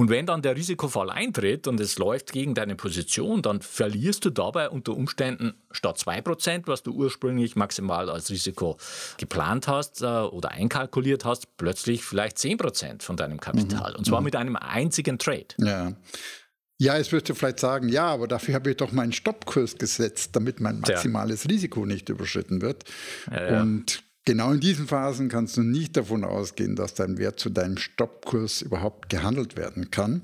Und 0.00 0.08
wenn 0.08 0.24
dann 0.24 0.40
der 0.40 0.56
Risikofall 0.56 1.10
eintritt 1.10 1.66
und 1.66 1.78
es 1.78 1.98
läuft 1.98 2.32
gegen 2.32 2.54
deine 2.54 2.74
Position, 2.74 3.42
dann 3.42 3.60
verlierst 3.60 4.24
du 4.24 4.30
dabei 4.30 4.70
unter 4.70 4.96
Umständen 4.96 5.52
statt 5.70 5.98
2%, 5.98 6.62
was 6.64 6.82
du 6.82 6.92
ursprünglich 6.92 7.54
maximal 7.54 8.08
als 8.08 8.30
Risiko 8.30 8.78
geplant 9.18 9.68
hast 9.68 10.00
äh, 10.00 10.06
oder 10.06 10.52
einkalkuliert 10.52 11.26
hast, 11.26 11.54
plötzlich 11.58 12.02
vielleicht 12.02 12.38
10% 12.38 13.02
von 13.02 13.18
deinem 13.18 13.40
Kapital. 13.40 13.90
Mhm. 13.90 13.98
Und 13.98 14.06
zwar 14.06 14.20
mhm. 14.20 14.24
mit 14.24 14.36
einem 14.36 14.56
einzigen 14.56 15.18
Trade. 15.18 15.48
Ja. 15.58 15.92
Ja, 16.80 16.96
jetzt 16.96 17.12
wirst 17.12 17.28
du 17.28 17.34
vielleicht 17.34 17.60
sagen, 17.60 17.90
ja, 17.90 18.06
aber 18.06 18.26
dafür 18.26 18.54
habe 18.54 18.70
ich 18.70 18.76
doch 18.78 18.90
meinen 18.90 19.12
Stoppkurs 19.12 19.76
gesetzt, 19.76 20.30
damit 20.32 20.60
mein 20.60 20.80
maximales 20.80 21.44
ja. 21.44 21.50
Risiko 21.50 21.84
nicht 21.84 22.08
überschritten 22.08 22.62
wird. 22.62 22.84
Ja, 23.30 23.52
ja. 23.52 23.60
Und 23.60 24.02
Genau 24.26 24.52
in 24.52 24.60
diesen 24.60 24.86
Phasen 24.86 25.30
kannst 25.30 25.56
du 25.56 25.62
nicht 25.62 25.96
davon 25.96 26.24
ausgehen, 26.24 26.76
dass 26.76 26.92
dein 26.92 27.16
Wert 27.16 27.40
zu 27.40 27.48
deinem 27.48 27.78
Stoppkurs 27.78 28.60
überhaupt 28.60 29.08
gehandelt 29.08 29.56
werden 29.56 29.90
kann. 29.90 30.20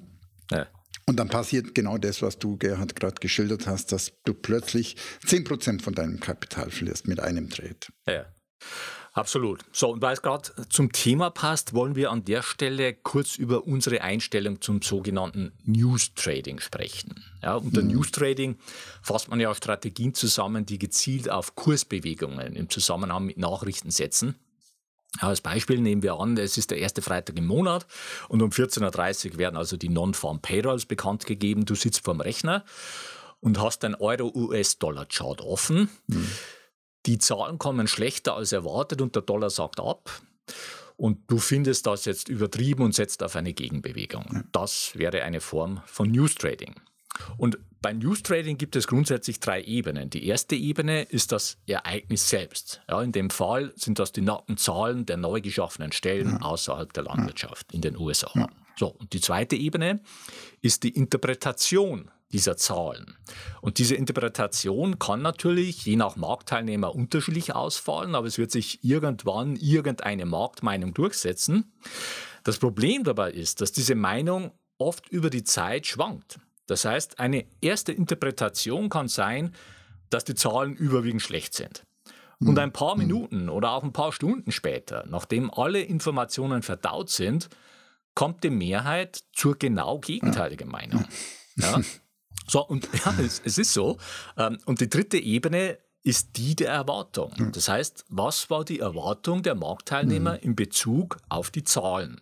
Und 1.06 1.18
dann 1.18 1.28
passiert 1.28 1.74
genau 1.74 1.98
das, 1.98 2.20
was 2.20 2.38
du, 2.38 2.56
Gerhard, 2.56 2.96
gerade 2.96 3.16
geschildert 3.20 3.66
hast, 3.66 3.92
dass 3.92 4.12
du 4.24 4.34
plötzlich 4.34 4.96
10% 5.24 5.80
von 5.80 5.94
deinem 5.94 6.20
Kapital 6.20 6.70
verlierst 6.70 7.08
mit 7.08 7.20
einem 7.20 7.48
Trade. 7.48 7.76
Ja. 8.06 8.26
Absolut. 9.16 9.64
So, 9.72 9.92
und 9.92 10.02
weil 10.02 10.12
es 10.12 10.20
gerade 10.20 10.50
zum 10.68 10.92
Thema 10.92 11.30
passt, 11.30 11.72
wollen 11.72 11.96
wir 11.96 12.10
an 12.10 12.26
der 12.26 12.42
Stelle 12.42 12.92
kurz 12.92 13.36
über 13.36 13.66
unsere 13.66 14.02
Einstellung 14.02 14.60
zum 14.60 14.82
sogenannten 14.82 15.52
News 15.64 16.12
Trading 16.14 16.60
sprechen. 16.60 17.24
Ja, 17.42 17.54
unter 17.54 17.80
mhm. 17.80 17.92
News 17.92 18.10
Trading 18.10 18.58
fasst 19.00 19.30
man 19.30 19.40
ja 19.40 19.54
Strategien 19.54 20.12
zusammen, 20.12 20.66
die 20.66 20.78
gezielt 20.78 21.30
auf 21.30 21.54
Kursbewegungen 21.54 22.54
im 22.56 22.68
Zusammenhang 22.68 23.24
mit 23.24 23.38
Nachrichten 23.38 23.90
setzen. 23.90 24.34
Als 25.20 25.40
Beispiel 25.40 25.80
nehmen 25.80 26.02
wir 26.02 26.20
an, 26.20 26.36
es 26.36 26.58
ist 26.58 26.70
der 26.70 26.78
erste 26.78 27.00
Freitag 27.00 27.38
im 27.38 27.46
Monat 27.46 27.86
und 28.28 28.42
um 28.42 28.50
14.30 28.50 29.32
Uhr 29.32 29.38
werden 29.38 29.56
also 29.56 29.78
die 29.78 29.88
Non-Farm 29.88 30.42
Payrolls 30.42 30.84
bekannt 30.84 31.24
gegeben. 31.24 31.64
Du 31.64 31.74
sitzt 31.74 32.04
vorm 32.04 32.20
Rechner 32.20 32.66
und 33.40 33.58
hast 33.58 33.82
ein 33.84 33.94
Euro-US-Dollar-Chart 33.94 35.40
offen. 35.40 35.88
Mhm. 36.06 36.28
Die 37.06 37.18
Zahlen 37.18 37.58
kommen 37.58 37.86
schlechter 37.86 38.34
als 38.34 38.52
erwartet 38.52 39.00
und 39.00 39.14
der 39.14 39.22
Dollar 39.22 39.50
sagt 39.50 39.80
ab. 39.80 40.10
Und 40.96 41.30
du 41.30 41.38
findest 41.38 41.86
das 41.86 42.04
jetzt 42.04 42.28
übertrieben 42.28 42.82
und 42.82 42.94
setzt 42.94 43.22
auf 43.22 43.36
eine 43.36 43.52
Gegenbewegung. 43.52 44.44
Das 44.52 44.92
wäre 44.94 45.22
eine 45.22 45.40
Form 45.40 45.82
von 45.86 46.10
News 46.10 46.34
Trading. 46.34 46.74
Und 47.36 47.58
bei 47.80 47.92
News 47.92 48.22
Trading 48.22 48.58
gibt 48.58 48.76
es 48.76 48.86
grundsätzlich 48.86 49.38
drei 49.38 49.62
Ebenen. 49.62 50.10
Die 50.10 50.26
erste 50.26 50.56
Ebene 50.56 51.02
ist 51.02 51.32
das 51.32 51.58
Ereignis 51.66 52.28
selbst. 52.28 52.80
Ja, 52.88 53.02
in 53.02 53.12
dem 53.12 53.30
Fall 53.30 53.72
sind 53.76 53.98
das 53.98 54.12
die 54.12 54.22
nackten 54.22 54.56
Zahlen 54.56 55.06
der 55.06 55.16
neu 55.16 55.40
geschaffenen 55.40 55.92
Stellen 55.92 56.38
außerhalb 56.42 56.92
der 56.92 57.04
Landwirtschaft 57.04 57.72
in 57.72 57.82
den 57.82 57.96
USA. 57.96 58.48
So, 58.78 58.88
und 58.88 59.12
die 59.12 59.20
zweite 59.20 59.56
Ebene 59.56 60.00
ist 60.60 60.82
die 60.82 60.90
Interpretation 60.90 62.10
dieser 62.32 62.56
Zahlen. 62.56 63.16
Und 63.60 63.78
diese 63.78 63.94
Interpretation 63.94 64.98
kann 64.98 65.22
natürlich 65.22 65.84
je 65.84 65.96
nach 65.96 66.16
Marktteilnehmer 66.16 66.94
unterschiedlich 66.94 67.54
ausfallen, 67.54 68.14
aber 68.14 68.26
es 68.26 68.38
wird 68.38 68.50
sich 68.50 68.82
irgendwann 68.82 69.56
irgendeine 69.56 70.26
Marktmeinung 70.26 70.92
durchsetzen. 70.92 71.72
Das 72.44 72.58
Problem 72.58 73.04
dabei 73.04 73.30
ist, 73.30 73.60
dass 73.60 73.72
diese 73.72 73.94
Meinung 73.94 74.52
oft 74.78 75.08
über 75.08 75.30
die 75.30 75.44
Zeit 75.44 75.86
schwankt. 75.86 76.38
Das 76.66 76.84
heißt, 76.84 77.20
eine 77.20 77.46
erste 77.60 77.92
Interpretation 77.92 78.88
kann 78.88 79.08
sein, 79.08 79.54
dass 80.10 80.24
die 80.24 80.34
Zahlen 80.34 80.74
überwiegend 80.74 81.22
schlecht 81.22 81.54
sind. 81.54 81.84
Und 82.38 82.58
ein 82.58 82.72
paar 82.72 82.96
Minuten 82.96 83.48
oder 83.48 83.70
auch 83.70 83.82
ein 83.82 83.94
paar 83.94 84.12
Stunden 84.12 84.52
später, 84.52 85.06
nachdem 85.08 85.50
alle 85.50 85.80
Informationen 85.80 86.62
verdaut 86.62 87.08
sind, 87.08 87.48
kommt 88.14 88.44
die 88.44 88.50
Mehrheit 88.50 89.22
zur 89.32 89.56
genau 89.56 90.00
gegenteiligen 90.00 90.68
Meinung. 90.68 91.04
Ja. 91.56 91.80
So, 92.46 92.66
und 92.66 92.88
ja, 93.04 93.14
es, 93.20 93.42
es 93.44 93.58
ist 93.58 93.72
so. 93.72 93.98
Ähm, 94.36 94.58
und 94.66 94.80
die 94.80 94.90
dritte 94.90 95.18
Ebene 95.18 95.78
ist 96.02 96.36
die 96.36 96.54
der 96.54 96.70
Erwartung. 96.70 97.32
Das 97.52 97.68
heißt, 97.68 98.04
was 98.08 98.48
war 98.48 98.64
die 98.64 98.78
Erwartung 98.78 99.42
der 99.42 99.56
Marktteilnehmer 99.56 100.40
in 100.40 100.54
Bezug 100.54 101.16
auf 101.28 101.50
die 101.50 101.64
Zahlen? 101.64 102.20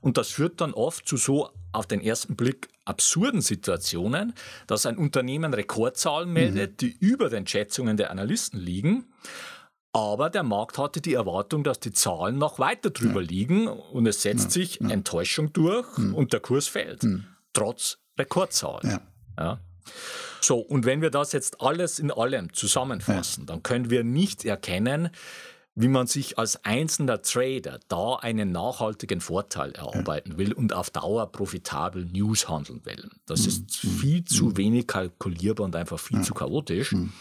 Und 0.00 0.16
das 0.16 0.28
führt 0.28 0.60
dann 0.60 0.72
oft 0.72 1.08
zu 1.08 1.16
so 1.16 1.50
auf 1.72 1.86
den 1.86 2.00
ersten 2.00 2.36
Blick 2.36 2.68
absurden 2.84 3.40
Situationen, 3.40 4.34
dass 4.68 4.86
ein 4.86 4.96
Unternehmen 4.96 5.52
Rekordzahlen 5.54 6.32
meldet, 6.32 6.72
mhm. 6.72 6.76
die 6.76 6.96
über 6.98 7.28
den 7.30 7.46
Schätzungen 7.48 7.96
der 7.96 8.10
Analysten 8.10 8.60
liegen. 8.60 9.06
Aber 9.92 10.30
der 10.30 10.44
Markt 10.44 10.78
hatte 10.78 11.00
die 11.00 11.14
Erwartung, 11.14 11.64
dass 11.64 11.80
die 11.80 11.92
Zahlen 11.92 12.38
noch 12.38 12.60
weiter 12.60 12.90
drüber 12.90 13.22
ja. 13.22 13.28
liegen 13.28 13.66
und 13.66 14.06
es 14.06 14.22
setzt 14.22 14.44
ja. 14.44 14.50
sich 14.50 14.78
ja. 14.80 14.88
Enttäuschung 14.88 15.52
durch 15.52 15.98
mhm. 15.98 16.14
und 16.14 16.32
der 16.32 16.38
Kurs 16.38 16.68
fällt, 16.68 17.02
mhm. 17.02 17.26
trotz 17.52 17.98
Rekordzahlen. 18.16 19.00
Ja. 19.40 19.58
So, 20.40 20.58
und 20.58 20.86
wenn 20.86 21.02
wir 21.02 21.10
das 21.10 21.32
jetzt 21.32 21.60
alles 21.60 21.98
in 21.98 22.10
allem 22.10 22.52
zusammenfassen, 22.52 23.46
dann 23.46 23.62
können 23.62 23.90
wir 23.90 24.04
nicht 24.04 24.44
erkennen, 24.44 25.10
wie 25.74 25.88
man 25.88 26.06
sich 26.06 26.38
als 26.38 26.64
einzelner 26.64 27.22
Trader 27.22 27.80
da 27.88 28.16
einen 28.16 28.52
nachhaltigen 28.52 29.20
Vorteil 29.20 29.72
erarbeiten 29.72 30.36
will 30.36 30.52
und 30.52 30.72
auf 30.72 30.90
Dauer 30.90 31.30
profitabel 31.30 32.04
News 32.04 32.48
handeln 32.48 32.84
will. 32.84 33.08
Das 33.26 33.46
ist 33.46 33.84
mhm. 33.84 33.88
viel 33.88 34.24
zu 34.24 34.46
mhm. 34.46 34.56
wenig 34.56 34.86
kalkulierbar 34.86 35.64
und 35.64 35.76
einfach 35.76 35.98
viel 35.98 36.22
zu 36.22 36.34
chaotisch. 36.34 36.92
Mhm. 36.92 37.12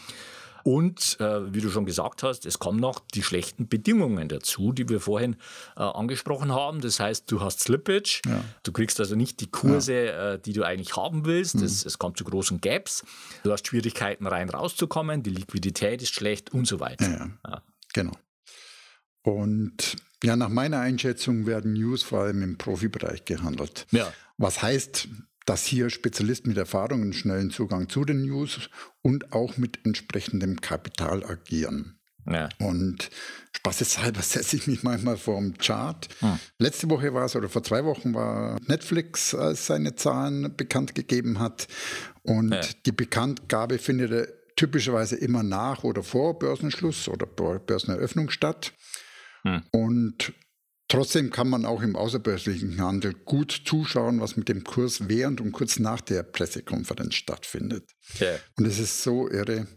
Und 0.70 1.20
äh, 1.20 1.52
wie 1.52 1.62
du 1.62 1.72
schon 1.72 1.88
gesagt 1.88 2.22
hast, 2.22 2.46
es 2.46 2.60
kommen 2.60 2.80
noch 2.80 3.00
die 3.00 3.24
schlechten 3.24 3.68
Bedingungen 3.68 4.30
dazu, 4.30 4.72
die 4.72 4.88
wir 4.88 5.00
vorhin 5.00 5.36
äh, 5.76 5.82
angesprochen 5.82 6.52
haben. 6.52 6.80
Das 6.80 7.00
heißt, 7.00 7.32
du 7.32 7.42
hast 7.42 7.62
Slippage, 7.62 8.22
ja. 8.28 8.44
du 8.62 8.72
kriegst 8.72 9.00
also 9.00 9.16
nicht 9.16 9.40
die 9.40 9.50
Kurse, 9.50 9.94
ja. 9.94 10.34
äh, 10.34 10.40
die 10.40 10.54
du 10.54 10.62
eigentlich 10.62 10.96
haben 10.96 11.26
willst. 11.26 11.56
Mhm. 11.56 11.64
Es, 11.64 11.84
es, 11.88 11.98
kommt 11.98 12.20
zu 12.20 12.24
großen 12.24 12.62
Gaps. 12.62 13.04
Du 13.42 13.52
hast 13.52 13.66
Schwierigkeiten 13.66 14.28
rein 14.28 14.48
rauszukommen, 14.48 15.24
die 15.24 15.32
Liquidität 15.32 16.04
ist 16.04 16.14
schlecht 16.14 16.54
und 16.54 16.68
so 16.68 16.80
weiter. 16.80 17.32
Ja, 17.48 17.64
genau. 17.92 18.14
Und 19.24 19.96
ja, 20.24 20.36
nach 20.36 20.50
meiner 20.50 20.82
Einschätzung 20.82 21.48
werden 21.48 21.74
News 21.74 22.04
vor 22.04 22.20
allem 22.20 22.44
im 22.44 22.60
Profibereich 22.60 23.26
gehandelt. 23.26 23.88
Ja. 23.90 24.14
Was 24.38 24.62
heißt, 24.62 25.08
dass 25.50 25.66
hier 25.66 25.90
Spezialisten 25.90 26.50
mit 26.50 26.60
Erfahrung 26.60 27.02
und 27.02 27.14
schnellen 27.14 27.50
Zugang 27.50 27.90
zu 27.90 28.06
den 28.06 28.22
News 28.22 28.70
und 29.02 29.34
auch 29.34 29.58
mit 29.58 29.84
entsprechendem 29.84 30.62
Kapital 30.62 31.26
agieren. 31.26 32.00
Ja. 32.30 32.50
Und 32.60 33.10
spaßeshalber 33.58 34.22
setze 34.22 34.58
ich 34.58 34.68
mich 34.68 34.84
manchmal 34.84 35.18
vor 35.18 35.40
dem 35.40 35.58
Chart. 35.58 36.08
Hm. 36.20 36.38
Letzte 36.60 36.88
Woche 36.92 37.16
war 37.16 37.26
es, 37.26 37.36
oder 37.36 37.50
vor 37.50 37.64
zwei 37.64 37.84
Wochen 37.84 38.14
war 38.14 38.60
Netflix, 38.68 39.34
als 39.34 39.66
seine 39.66 39.96
Zahlen 39.96 40.56
bekannt 40.56 40.94
gegeben 40.94 41.40
hat. 41.40 41.68
Und 42.22 42.52
ja. 42.52 42.62
die 42.86 42.92
Bekanntgabe 42.92 43.80
findet 43.80 44.56
typischerweise 44.56 45.16
immer 45.16 45.42
nach 45.42 45.84
oder 45.84 46.04
vor 46.04 46.38
Börsenschluss 46.38 47.08
oder 47.08 47.26
Börseneröffnung 47.26 48.30
statt. 48.30 48.72
Hm. 49.42 49.64
Und 49.72 50.32
trotzdem 50.90 51.32
kann 51.32 51.50
man 51.50 51.66
auch 51.66 51.82
im 51.82 51.96
außerbörslichen 51.96 52.82
Handel 52.82 53.14
gut 53.14 53.62
zuschauen, 53.66 54.20
was 54.20 54.36
mit 54.36 54.50
dem 54.50 54.64
Kurs 54.66 55.08
während 55.08 55.40
und 55.40 55.54
kurz 55.54 55.80
nach 55.80 56.02
der 56.02 56.24
Pressekonferenz 56.24 57.16
stattfindet. 57.16 57.90
Okay. 58.16 58.38
Und 58.58 58.66
es 58.66 58.80
ist 58.80 59.02
so 59.02 59.30
irre. 59.30 59.68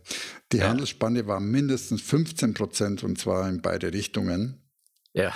Die 0.51 0.59
ja. 0.59 0.69
Handelsspanne 0.69 1.27
war 1.27 1.39
mindestens 1.39 2.03
15 2.03 2.55
Prozent 2.55 3.05
und 3.05 3.19
zwar 3.19 3.49
in 3.49 3.63
beide 3.63 3.93
Richtungen. 3.93 4.69
Ja. 5.13 5.33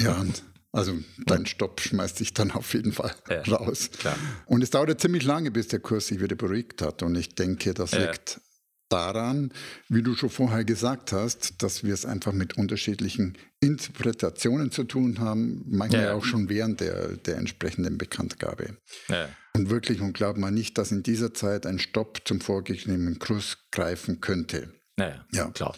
Ja, 0.00 0.24
also 0.72 0.98
dein 1.26 1.46
Stopp 1.46 1.80
schmeißt 1.80 2.18
dich 2.18 2.34
dann 2.34 2.50
auf 2.50 2.74
jeden 2.74 2.92
Fall 2.92 3.14
ja, 3.28 3.42
raus. 3.42 3.90
Klar. 3.98 4.16
Und 4.46 4.62
es 4.62 4.70
dauerte 4.70 4.96
ziemlich 4.96 5.22
lange, 5.22 5.50
bis 5.50 5.68
der 5.68 5.78
Kurs 5.78 6.08
sich 6.08 6.20
wieder 6.20 6.36
beruhigt 6.36 6.82
hat. 6.82 7.02
Und 7.02 7.14
ich 7.14 7.34
denke, 7.34 7.74
das 7.74 7.92
ja. 7.92 8.10
liegt 8.10 8.40
daran, 8.88 9.52
wie 9.88 10.02
du 10.02 10.14
schon 10.14 10.30
vorher 10.30 10.64
gesagt 10.64 11.12
hast, 11.12 11.62
dass 11.62 11.82
wir 11.84 11.94
es 11.94 12.06
einfach 12.06 12.32
mit 12.32 12.56
unterschiedlichen 12.56 13.36
Interpretationen 13.60 14.70
zu 14.70 14.84
tun 14.84 15.20
haben, 15.20 15.64
manchmal 15.66 16.04
ja. 16.04 16.14
auch 16.14 16.24
schon 16.24 16.48
während 16.48 16.80
der, 16.80 17.16
der 17.16 17.36
entsprechenden 17.38 17.98
Bekanntgabe. 17.98 18.76
Ja. 19.08 19.28
Und 19.54 19.70
wirklich, 19.70 20.00
und 20.00 20.12
glaub 20.14 20.36
mal 20.36 20.50
nicht, 20.50 20.78
dass 20.78 20.92
in 20.92 21.02
dieser 21.02 21.32
Zeit 21.32 21.66
ein 21.66 21.78
Stopp 21.78 22.22
zum 22.24 22.40
vorgegebenen 22.40 23.18
Kurs 23.18 23.58
greifen 23.70 24.20
könnte. 24.20 24.72
Naja, 24.96 25.24
ja, 25.32 25.50
klar. 25.50 25.74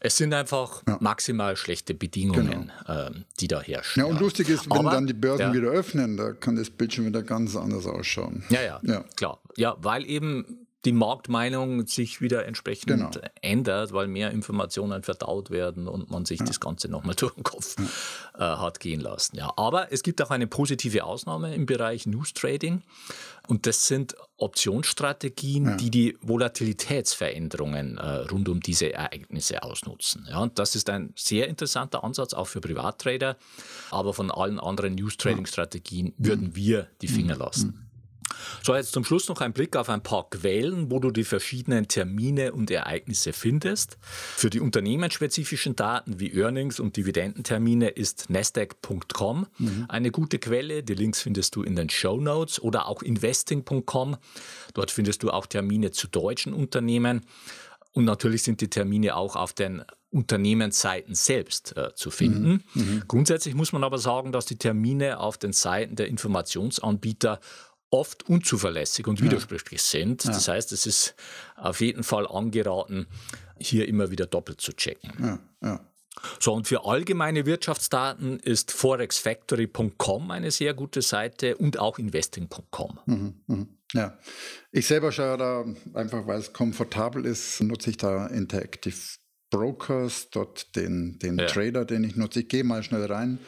Es 0.00 0.16
sind 0.16 0.34
einfach 0.34 0.82
ja. 0.86 0.98
maximal 1.00 1.56
schlechte 1.56 1.94
Bedingungen, 1.94 2.70
genau. 2.86 3.06
ähm, 3.06 3.24
die 3.40 3.48
da 3.48 3.60
herrschen. 3.60 4.00
Ja, 4.00 4.06
und 4.06 4.20
lustig 4.20 4.48
ist, 4.48 4.66
wenn 4.66 4.78
Aber, 4.78 4.90
dann 4.90 5.06
die 5.06 5.14
Börsen 5.14 5.46
ja. 5.48 5.54
wieder 5.54 5.68
öffnen, 5.68 6.16
da 6.16 6.32
kann 6.32 6.56
das 6.56 6.70
Bild 6.70 6.92
schon 6.92 7.06
wieder 7.06 7.22
ganz 7.22 7.56
anders 7.56 7.86
ausschauen. 7.86 8.44
Ja, 8.50 8.62
ja, 8.62 8.80
ja, 8.82 9.04
klar. 9.16 9.40
Ja, 9.56 9.76
weil 9.80 10.04
eben 10.04 10.65
die 10.86 10.92
Marktmeinung 10.92 11.86
sich 11.86 12.20
wieder 12.20 12.46
entsprechend 12.46 12.86
genau. 12.86 13.10
ändert, 13.42 13.92
weil 13.92 14.06
mehr 14.06 14.30
Informationen 14.30 15.02
verdaut 15.02 15.50
werden 15.50 15.88
und 15.88 16.10
man 16.10 16.24
sich 16.24 16.38
ja. 16.38 16.46
das 16.46 16.60
Ganze 16.60 16.88
nochmal 16.88 17.14
durch 17.18 17.34
den 17.34 17.42
Kopf 17.42 17.76
äh, 18.34 18.38
hat 18.38 18.80
gehen 18.80 19.00
lassen. 19.00 19.36
Ja, 19.36 19.52
aber 19.56 19.92
es 19.92 20.02
gibt 20.02 20.22
auch 20.22 20.30
eine 20.30 20.46
positive 20.46 21.04
Ausnahme 21.04 21.54
im 21.54 21.66
Bereich 21.66 22.06
News 22.06 22.32
Trading 22.32 22.82
und 23.48 23.66
das 23.66 23.86
sind 23.88 24.14
Optionsstrategien, 24.38 25.64
ja. 25.64 25.76
die 25.76 25.90
die 25.90 26.16
Volatilitätsveränderungen 26.20 27.98
äh, 27.98 28.18
rund 28.30 28.48
um 28.48 28.60
diese 28.60 28.92
Ereignisse 28.92 29.62
ausnutzen. 29.62 30.26
Ja, 30.30 30.38
und 30.38 30.58
das 30.58 30.76
ist 30.76 30.88
ein 30.88 31.12
sehr 31.16 31.48
interessanter 31.48 32.04
Ansatz 32.04 32.32
auch 32.32 32.46
für 32.46 32.60
Privattrader, 32.60 33.36
aber 33.90 34.14
von 34.14 34.30
allen 34.30 34.60
anderen 34.60 34.94
News 34.94 35.16
Trading 35.16 35.46
Strategien 35.46 36.14
würden 36.16 36.54
wir 36.54 36.88
die 37.02 37.08
Finger 37.08 37.36
lassen. 37.36 37.85
So, 38.66 38.74
jetzt 38.74 38.90
zum 38.90 39.04
Schluss 39.04 39.28
noch 39.28 39.40
ein 39.42 39.52
Blick 39.52 39.76
auf 39.76 39.88
ein 39.88 40.02
paar 40.02 40.28
Quellen, 40.28 40.90
wo 40.90 40.98
du 40.98 41.12
die 41.12 41.22
verschiedenen 41.22 41.86
Termine 41.86 42.52
und 42.52 42.68
Ereignisse 42.68 43.32
findest. 43.32 43.96
Für 44.00 44.50
die 44.50 44.58
unternehmensspezifischen 44.58 45.76
Daten 45.76 46.18
wie 46.18 46.32
Earnings 46.32 46.80
und 46.80 46.96
Dividendentermine 46.96 47.90
ist 47.90 48.28
nasdaq.com 48.28 49.46
mhm. 49.58 49.84
eine 49.88 50.10
gute 50.10 50.40
Quelle. 50.40 50.82
Die 50.82 50.94
Links 50.94 51.22
findest 51.22 51.54
du 51.54 51.62
in 51.62 51.76
den 51.76 51.88
Show 51.90 52.20
Notes 52.20 52.60
oder 52.60 52.88
auch 52.88 53.02
investing.com. 53.02 54.16
Dort 54.74 54.90
findest 54.90 55.22
du 55.22 55.30
auch 55.30 55.46
Termine 55.46 55.92
zu 55.92 56.08
deutschen 56.08 56.52
Unternehmen. 56.52 57.24
Und 57.92 58.04
natürlich 58.04 58.42
sind 58.42 58.60
die 58.60 58.68
Termine 58.68 59.14
auch 59.14 59.36
auf 59.36 59.52
den 59.52 59.84
Unternehmensseiten 60.10 61.14
selbst 61.14 61.76
äh, 61.76 61.94
zu 61.94 62.10
finden. 62.10 62.64
Mhm. 62.74 62.82
Mhm. 62.82 63.02
Grundsätzlich 63.06 63.54
muss 63.54 63.72
man 63.72 63.84
aber 63.84 63.98
sagen, 63.98 64.32
dass 64.32 64.46
die 64.46 64.56
Termine 64.56 65.20
auf 65.20 65.38
den 65.38 65.52
Seiten 65.52 65.94
der 65.94 66.08
Informationsanbieter 66.08 67.38
oft 67.90 68.28
unzuverlässig 68.28 69.06
und 69.06 69.22
widersprüchlich 69.22 69.82
sind. 69.82 70.24
Ja. 70.24 70.32
Das 70.32 70.48
heißt, 70.48 70.72
es 70.72 70.86
ist 70.86 71.14
auf 71.56 71.80
jeden 71.80 72.02
Fall 72.02 72.26
angeraten, 72.26 73.06
hier 73.58 73.88
immer 73.88 74.10
wieder 74.10 74.26
doppelt 74.26 74.60
zu 74.60 74.72
checken. 74.72 75.12
Ja, 75.20 75.38
ja. 75.62 75.92
So, 76.40 76.54
und 76.54 76.66
für 76.66 76.86
allgemeine 76.86 77.44
Wirtschaftsdaten 77.44 78.38
ist 78.40 78.72
forexfactory.com 78.72 80.30
eine 80.30 80.50
sehr 80.50 80.72
gute 80.72 81.02
Seite 81.02 81.56
und 81.56 81.78
auch 81.78 81.98
investing.com. 81.98 82.98
Mhm, 83.06 83.34
mh. 83.46 83.66
Ja, 83.92 84.18
ich 84.72 84.86
selber 84.86 85.12
schaue 85.12 85.38
da 85.38 85.64
einfach, 85.94 86.26
weil 86.26 86.40
es 86.40 86.52
komfortabel 86.52 87.24
ist, 87.24 87.60
nutze 87.62 87.90
ich 87.90 87.96
da 87.96 88.26
Interactive 88.26 88.96
Brokers, 89.50 90.28
dort 90.30 90.74
den, 90.74 91.18
den. 91.20 91.38
Trader, 91.38 91.84
den 91.84 92.02
ich 92.02 92.16
nutze. 92.16 92.40
Ich 92.40 92.48
gehe 92.48 92.64
mal 92.64 92.82
schnell 92.82 93.04
rein, 93.04 93.38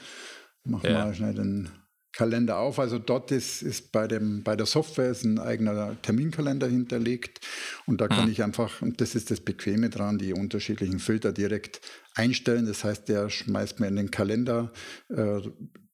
mache 0.63 0.93
mal 0.93 1.13
schnell 1.15 1.35
den 1.35 1.71
Kalender 2.19 2.59
auf. 2.59 2.81
Also 2.81 2.99
dort 2.99 3.31
ist, 3.31 3.63
ist 3.63 3.93
bei, 3.93 4.09
dem, 4.09 4.43
bei 4.43 4.57
der 4.57 4.67
Software 4.67 5.09
ist 5.09 5.23
ein 5.23 5.39
eigener 5.39 5.97
Terminkalender 6.03 6.67
hinterlegt 6.67 7.47
und 7.87 8.01
da 8.01 8.09
kann 8.09 8.25
mhm. 8.25 8.33
ich 8.33 8.43
einfach, 8.43 8.83
und 8.83 9.01
das 9.01 9.15
ist 9.15 9.31
das 9.31 9.41
Bequeme 9.41 9.89
dran, 9.89 10.19
die 10.19 10.33
unterschiedlichen 10.33 10.99
Filter 10.99 11.31
direkt 11.31 11.81
einstellen. 12.17 12.67
Das 12.67 12.83
heißt, 12.83 13.09
der 13.09 13.31
schmeißt 13.31 13.79
mir 13.79 13.87
in 13.87 13.95
den 13.95 14.11
Kalender, 14.11 14.73
äh, 15.11 15.43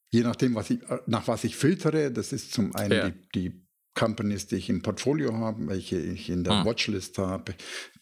je 0.09 0.23
nachdem, 0.23 0.55
was 0.55 0.71
ich, 0.71 0.79
nach 1.07 1.29
was 1.29 1.45
ich 1.45 1.57
filtere. 1.57 2.11
Das 2.11 2.33
ist 2.33 2.55
zum 2.55 2.75
einen 2.75 2.93
ja. 2.93 3.11
die, 3.11 3.51
die 3.51 3.64
Companies, 3.95 4.47
die 4.47 4.57
ich 4.57 4.69
im 4.69 4.83
Portfolio 4.83 5.37
habe, 5.39 5.69
welche 5.69 5.99
ich 5.99 6.29
in 6.29 6.45
der 6.45 6.59
hm. 6.59 6.65
Watchlist 6.67 7.19
habe, 7.19 7.55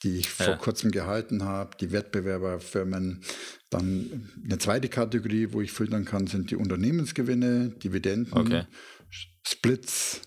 die 0.02 0.18
ich 0.18 0.30
vor 0.30 0.56
kurzem 0.56 0.90
gehalten 0.90 1.44
habe, 1.44 1.76
die 1.78 1.92
Wettbewerberfirmen. 1.92 3.22
Dann 3.70 4.30
eine 4.44 4.58
zweite 4.58 4.88
Kategorie, 4.88 5.48
wo 5.52 5.60
ich 5.60 5.72
filtern 5.72 6.04
kann, 6.04 6.26
sind 6.26 6.50
die 6.50 6.56
Unternehmensgewinne, 6.56 7.70
Dividenden, 7.70 8.32
okay. 8.32 8.64
Splits, 9.46 10.22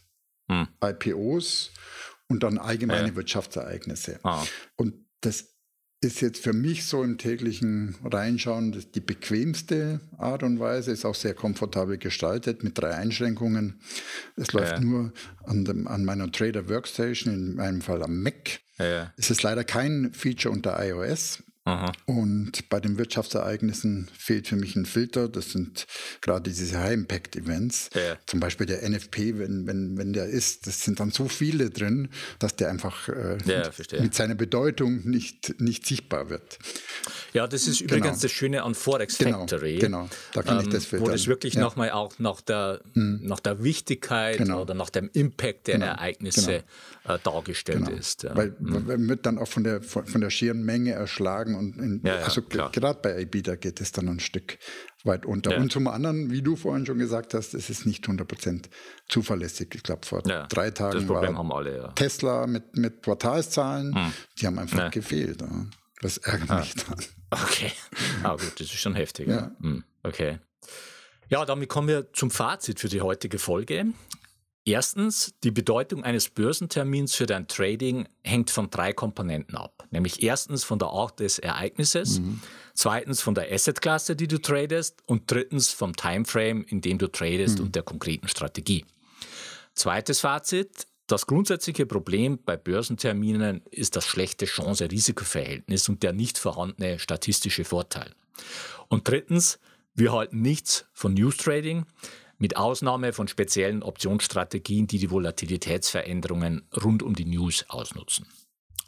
hm. 0.50 0.68
IPOs 0.84 1.72
und 2.28 2.44
dann 2.44 2.58
allgemeine 2.58 3.10
ja. 3.10 3.16
Wirtschaftsereignisse. 3.16 4.20
Ah. 4.24 4.44
Und 4.76 4.94
das 5.22 5.55
ist 6.06 6.22
jetzt 6.22 6.42
für 6.42 6.54
mich 6.54 6.86
so 6.86 7.04
im 7.04 7.18
täglichen 7.18 7.96
Reinschauen 8.04 8.86
die 8.94 9.00
bequemste 9.00 10.00
Art 10.18 10.44
und 10.44 10.60
Weise, 10.60 10.92
ist 10.92 11.04
auch 11.04 11.16
sehr 11.16 11.34
komfortabel 11.34 11.98
gestaltet 11.98 12.64
mit 12.64 12.78
drei 12.78 12.94
Einschränkungen. 12.96 13.80
Es 14.38 14.54
läuft 14.54 14.74
ja. 14.74 14.80
nur 14.80 15.12
an, 15.46 15.66
dem, 15.66 15.88
an, 15.88 16.06
meiner 16.06 16.32
Trader 16.32 16.70
Workstation, 16.70 17.34
in 17.34 17.56
meinem 17.56 17.82
Fall 17.82 18.04
am 18.04 18.22
Mac. 18.22 18.60
Ja. 18.78 19.12
Es 19.18 19.32
ist 19.32 19.44
leider 19.44 19.64
kein 19.64 20.14
Feature 20.14 20.54
unter 20.54 20.82
iOS. 20.86 21.44
Aha. 21.68 21.92
Und 22.06 22.70
bei 22.70 22.80
den 22.80 23.00
Wirtschaftsereignissen 23.00 24.08
fehlt 24.16 24.48
für 24.48 24.56
mich 24.56 24.76
ein 24.76 24.86
Filter. 24.86 25.28
Das 25.28 25.52
sind 25.52 25.88
gerade 26.22 26.52
diese 26.52 26.80
High-Impact-Events. 26.80 27.90
Ja. 27.96 28.18
Zum 28.28 28.40
Beispiel 28.40 28.68
der 28.68 28.88
NFP, 28.88 29.40
wenn, 29.40 29.66
wenn, 29.66 29.98
wenn 29.98 30.14
der 30.14 30.28
ist, 30.28 30.68
das 30.68 30.84
sind 30.84 31.00
dann 31.00 31.10
so 31.10 31.28
viele 31.28 31.72
drin, 31.72 32.10
dass 32.38 32.56
der 32.56 32.70
einfach 32.70 33.10
äh, 33.10 33.38
ja, 33.46 33.72
mit 34.00 34.14
seiner 34.14 34.36
Bedeutung 34.36 35.10
nicht, 35.10 35.60
nicht 35.60 35.88
sichtbar 35.88 36.30
wird. 36.30 36.60
Ja, 37.34 37.48
das 37.48 37.68
ist 37.68 37.82
übrigens 37.82 38.06
genau. 38.06 38.22
das 38.22 38.32
Schöne 38.32 38.62
an 38.62 38.76
Forex 38.76 39.18
genau, 39.18 39.40
Factory. 39.40 39.80
Genau, 39.80 40.08
da 40.34 40.44
kann 40.44 40.60
ähm, 40.60 40.66
ich 40.66 40.70
das 40.70 40.86
filtern. 40.86 41.08
Wo 41.08 41.12
das 41.12 41.26
wirklich 41.26 41.56
ja. 41.56 41.62
nochmal 41.62 41.90
auch 41.90 42.20
nach 42.20 42.42
der, 42.42 42.82
hm. 42.94 43.22
nach 43.24 43.40
der 43.40 43.64
Wichtigkeit 43.64 44.38
genau. 44.38 44.62
oder 44.62 44.76
nach 44.76 44.92
dem 44.92 45.10
Impact 45.14 45.66
der 45.66 45.80
genau. 45.80 45.88
Ereignisse 45.88 46.64
genau. 47.04 47.16
äh, 47.16 47.20
dargestellt 47.24 47.90
ist. 47.90 48.28
Weil 48.36 48.56
hm. 48.60 48.86
man 48.86 49.10
wird 49.10 49.26
dann 49.26 49.40
auch 49.40 49.48
von 49.48 49.64
der, 49.64 49.82
von, 49.82 50.06
von 50.06 50.22
der 50.22 50.30
schieren 50.30 50.64
Menge 50.64 50.92
erschlagen 50.92 51.55
und 51.58 51.78
in, 51.78 52.02
ja, 52.04 52.18
also 52.18 52.42
gerade 52.42 53.00
bei 53.02 53.22
IBIDA 53.22 53.56
geht 53.56 53.82
es 53.82 53.92
dann 53.92 54.08
ein 54.08 54.20
Stück 54.20 54.58
weit 55.04 55.26
unter. 55.26 55.58
Und 55.58 55.72
zum 55.72 55.88
anderen, 55.88 56.32
wie 56.32 56.42
du 56.42 56.56
vorhin 56.56 56.86
schon 56.86 56.98
gesagt 56.98 57.34
hast, 57.34 57.54
es 57.54 57.70
ist 57.70 57.86
nicht 57.86 58.06
100% 58.06 58.66
zuverlässig. 59.08 59.74
Ich 59.76 59.84
glaube, 59.84 60.06
vor 60.06 60.22
drei 60.22 60.72
Tagen 60.72 61.08
war 61.10 61.56
alle, 61.56 61.92
Tesla 61.96 62.48
mit, 62.48 62.78
mit 62.78 63.04
Quartalszahlen, 63.04 63.96
hm. 63.96 64.14
die 64.40 64.48
haben 64.48 64.60
einfach 64.60 64.92
gefehlt. 64.92 65.44
Das 66.02 66.18
ärgert 66.18 66.50
ah. 66.50 66.60
mich 66.60 66.76
dann. 66.76 67.00
Okay, 67.32 67.72
ah, 68.24 68.32
gut, 68.32 68.54
das 68.60 68.68
ist 68.68 68.76
schon 68.76 68.96
heftig. 68.96 69.28
Ja. 69.28 69.52
Hm. 69.60 69.84
Okay. 70.04 70.40
Ja, 71.30 71.44
damit 71.46 71.70
kommen 71.70 71.88
wir 71.88 72.14
zum 72.14 72.30
Fazit 72.30 72.80
für 72.80 72.88
die 72.88 73.02
heutige 73.02 73.40
Folge. 73.40 73.88
Erstens, 74.68 75.36
die 75.44 75.52
Bedeutung 75.52 76.04
eines 76.04 76.28
Börsentermins 76.30 77.14
für 77.14 77.28
dein 77.28 77.48
Trading 77.48 78.08
hängt 78.24 78.50
von 78.50 78.72
drei 78.72 78.94
Komponenten 78.94 79.56
ab. 79.56 79.88
Nämlich 79.92 80.24
erstens 80.24 80.64
von 80.64 80.80
der 80.80 80.88
Art 80.88 81.20
des 81.20 81.38
Ereignisses, 81.38 82.20
mhm. 82.20 82.42
zweitens 82.74 83.22
von 83.22 83.36
der 83.36 83.54
Assetklasse, 83.54 84.16
die 84.16 84.28
du 84.28 84.42
tradest 84.42 85.04
und 85.06 85.30
drittens 85.30 85.70
vom 85.70 85.96
Timeframe, 85.96 86.64
in 86.64 86.82
dem 86.82 86.98
du 86.98 87.12
tradest 87.12 87.60
mhm. 87.60 87.66
und 87.66 87.76
der 87.76 87.84
konkreten 87.84 88.28
Strategie. 88.28 88.86
Zweites 89.76 90.22
Fazit, 90.22 90.88
das 91.06 91.28
grundsätzliche 91.28 91.86
Problem 91.86 92.40
bei 92.44 92.58
Börsenterminen 92.58 93.62
ist 93.70 93.96
das 93.96 94.08
schlechte 94.08 94.46
Chance-Risiko-Verhältnis 94.46 95.88
und 95.90 96.02
der 96.02 96.14
nicht 96.14 96.40
vorhandene 96.40 96.98
statistische 96.98 97.66
Vorteil. 97.66 98.16
Und 98.88 99.08
drittens, 99.08 99.60
wir 99.94 100.12
halten 100.12 100.42
nichts 100.42 100.86
von 100.92 101.14
News 101.14 101.38
Trading 101.38 101.86
mit 102.38 102.58
Ausnahme 102.58 103.14
von 103.14 103.28
speziellen 103.28 103.84
Optionsstrategien, 103.84 104.88
die 104.88 105.00
die 105.00 105.12
Volatilitätsveränderungen 105.12 106.68
rund 106.84 107.04
um 107.04 107.16
die 107.16 107.26
News 107.26 107.66
ausnutzen. 107.70 108.28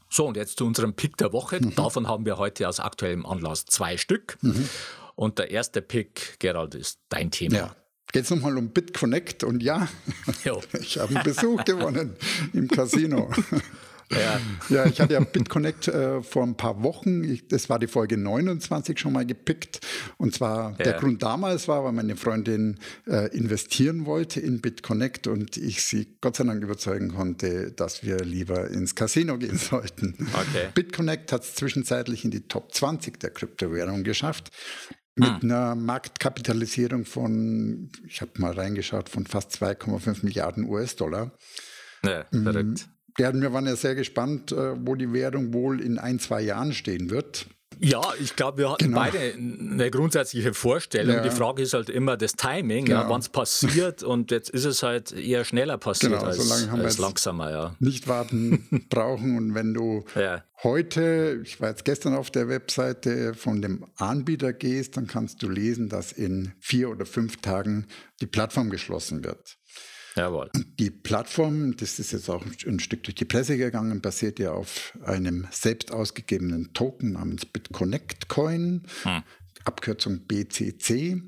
So, 0.10 0.26
und 0.26 0.38
jetzt 0.38 0.58
zu 0.58 0.66
unserem 0.66 0.94
Pick 0.94 1.18
der 1.18 1.34
Woche. 1.34 1.60
Mhm. 1.60 1.76
Davon 1.76 2.08
haben 2.08 2.26
wir 2.26 2.38
heute 2.38 2.68
aus 2.68 2.80
aktuellem 2.80 3.26
Anlass 3.26 3.66
zwei 3.66 3.98
Stück. 3.98 4.38
Mhm. 4.42 4.70
Und 5.16 5.40
der 5.40 5.50
erste 5.52 5.82
Pick, 5.82 6.40
Gerald, 6.40 6.76
ist 6.76 7.00
dein 7.10 7.32
Thema. 7.32 7.56
Ja. 7.56 7.76
Geht 8.14 8.24
es 8.24 8.30
nochmal 8.30 8.58
um 8.58 8.70
BitConnect 8.70 9.44
und 9.44 9.62
ja, 9.62 9.90
ich 10.80 10.98
habe 10.98 11.14
einen 11.14 11.24
Besuch 11.24 11.66
gewonnen 11.66 12.16
im 12.54 12.70
Casino. 12.70 13.30
Ja. 14.12 14.40
ja, 14.70 14.86
ich 14.86 15.02
hatte 15.02 15.14
ja 15.14 15.20
BitConnect 15.20 15.90
äh, 15.90 16.22
vor 16.22 16.44
ein 16.44 16.56
paar 16.56 16.82
Wochen, 16.82 17.24
ich, 17.24 17.48
das 17.48 17.70
war 17.70 17.78
die 17.78 17.88
Folge 17.88 18.18
29 18.18 18.98
schon 18.98 19.12
mal 19.12 19.26
gepickt. 19.26 19.82
Und 20.18 20.34
zwar 20.34 20.72
ja. 20.72 20.78
der 20.78 20.94
Grund 20.94 21.22
damals 21.24 21.68
war, 21.68 21.84
weil 21.84 21.92
meine 21.92 22.16
Freundin 22.16 22.80
äh, 23.06 23.36
investieren 23.36 24.06
wollte 24.06 24.40
in 24.40 24.62
BitConnect 24.62 25.28
und 25.28 25.58
ich 25.58 25.84
sie 25.84 26.18
Gott 26.22 26.38
sei 26.38 26.46
Dank 26.46 26.64
überzeugen 26.64 27.10
konnte, 27.10 27.72
dass 27.74 28.04
wir 28.04 28.20
lieber 28.20 28.70
ins 28.70 28.96
Casino 28.96 29.38
gehen 29.38 29.58
sollten. 29.58 30.16
Okay. 30.34 30.70
BitConnect 30.74 31.34
hat 31.34 31.44
es 31.44 31.56
zwischenzeitlich 31.56 32.24
in 32.24 32.32
die 32.32 32.48
Top 32.48 32.74
20 32.74 33.20
der 33.20 33.32
Kryptowährung 33.32 34.04
geschafft 34.04 34.52
mit 35.16 35.42
hm. 35.42 35.52
einer 35.52 35.76
Marktkapitalisierung 35.76 37.04
von, 37.04 37.92
ich 38.08 38.22
habe 38.22 38.32
mal 38.36 38.54
reingeschaut, 38.54 39.10
von 39.10 39.26
fast 39.26 39.52
2,5 39.62 40.24
Milliarden 40.24 40.70
US-Dollar. 40.70 41.32
Ja, 42.04 42.26
verrückt. 42.32 42.88
Wir 43.18 43.54
waren 43.54 43.66
ja 43.66 43.76
sehr 43.76 43.96
gespannt, 43.96 44.52
äh, 44.52 44.76
wo 44.86 44.96
die 44.96 45.12
Währung 45.12 45.54
wohl 45.54 45.82
in 45.82 45.98
ein, 45.98 46.20
zwei 46.20 46.42
Jahren 46.42 46.74
stehen 46.74 47.10
wird. 47.10 47.48
Ja, 47.80 48.02
ich 48.20 48.36
glaube, 48.36 48.58
wir 48.60 48.72
hatten 48.72 48.86
genau. 48.86 49.00
beide 49.00 49.34
eine 49.36 49.92
grundsätzliche 49.92 50.54
Vorstellung. 50.54 51.18
Ja. 51.18 51.22
Die 51.22 51.30
Frage 51.30 51.62
ist 51.62 51.74
halt 51.74 51.90
immer 51.90 52.18
das 52.18 52.34
Timing, 52.34 52.86
genau. 52.86 53.02
ja, 53.02 53.10
wann 53.10 53.20
es 53.20 53.30
passiert. 53.30 54.04
Und 54.04 54.32
jetzt 54.32 54.50
ist 54.50 54.66
es 54.66 54.84
halt 54.84 55.12
eher 55.12 55.46
schneller 55.46 55.78
passiert 55.78 56.14
genau, 56.14 56.26
als, 56.26 56.52
als 56.52 56.98
langsamer. 56.98 57.52
Ja. 57.52 57.76
Nicht 57.80 58.08
warten 58.08 58.86
brauchen. 58.90 59.38
Und 59.38 59.54
wenn 59.54 59.74
du 59.74 60.06
ja. 60.16 60.44
heute, 60.64 61.42
ich 61.44 61.62
war 61.62 61.70
jetzt 61.70 61.86
gestern 61.86 62.16
auf 62.16 62.32
der 62.32 62.50
Webseite 62.50 63.34
von 63.34 63.62
dem 63.62 63.86
Anbieter 63.98 64.54
gehst, 64.54 64.98
dann 64.98 65.08
kannst 65.08 65.44
du 65.44 65.50
lesen, 65.50 65.90
dass 65.90 66.12
in 66.12 66.54
vier 66.60 66.90
oder 66.90 67.06
fünf 67.06 67.38
Tagen 67.38 67.86
die 68.22 68.28
Plattform 68.28 68.70
geschlossen 68.70 69.24
wird. 69.24 69.57
Jawohl. 70.18 70.50
Die 70.80 70.90
Plattform, 70.90 71.78
das 71.78 72.00
ist 72.00 72.12
jetzt 72.12 72.30
auch 72.30 72.44
ein 72.66 72.80
Stück 72.80 73.04
durch 73.04 73.16
die 73.16 73.26
Presse 73.26 73.56
gegangen, 73.56 74.02
basiert 74.02 74.40
ja 74.40 74.52
auf 74.52 74.98
einem 75.06 75.48
selbst 75.52 75.92
ausgegebenen 75.92 76.74
Token 76.74 77.14
namens 77.14 77.46
BitConnect 77.46 78.28
Coin, 78.28 78.84
hm. 79.04 79.24
Abkürzung 79.64 80.26
BCC. 80.26 81.22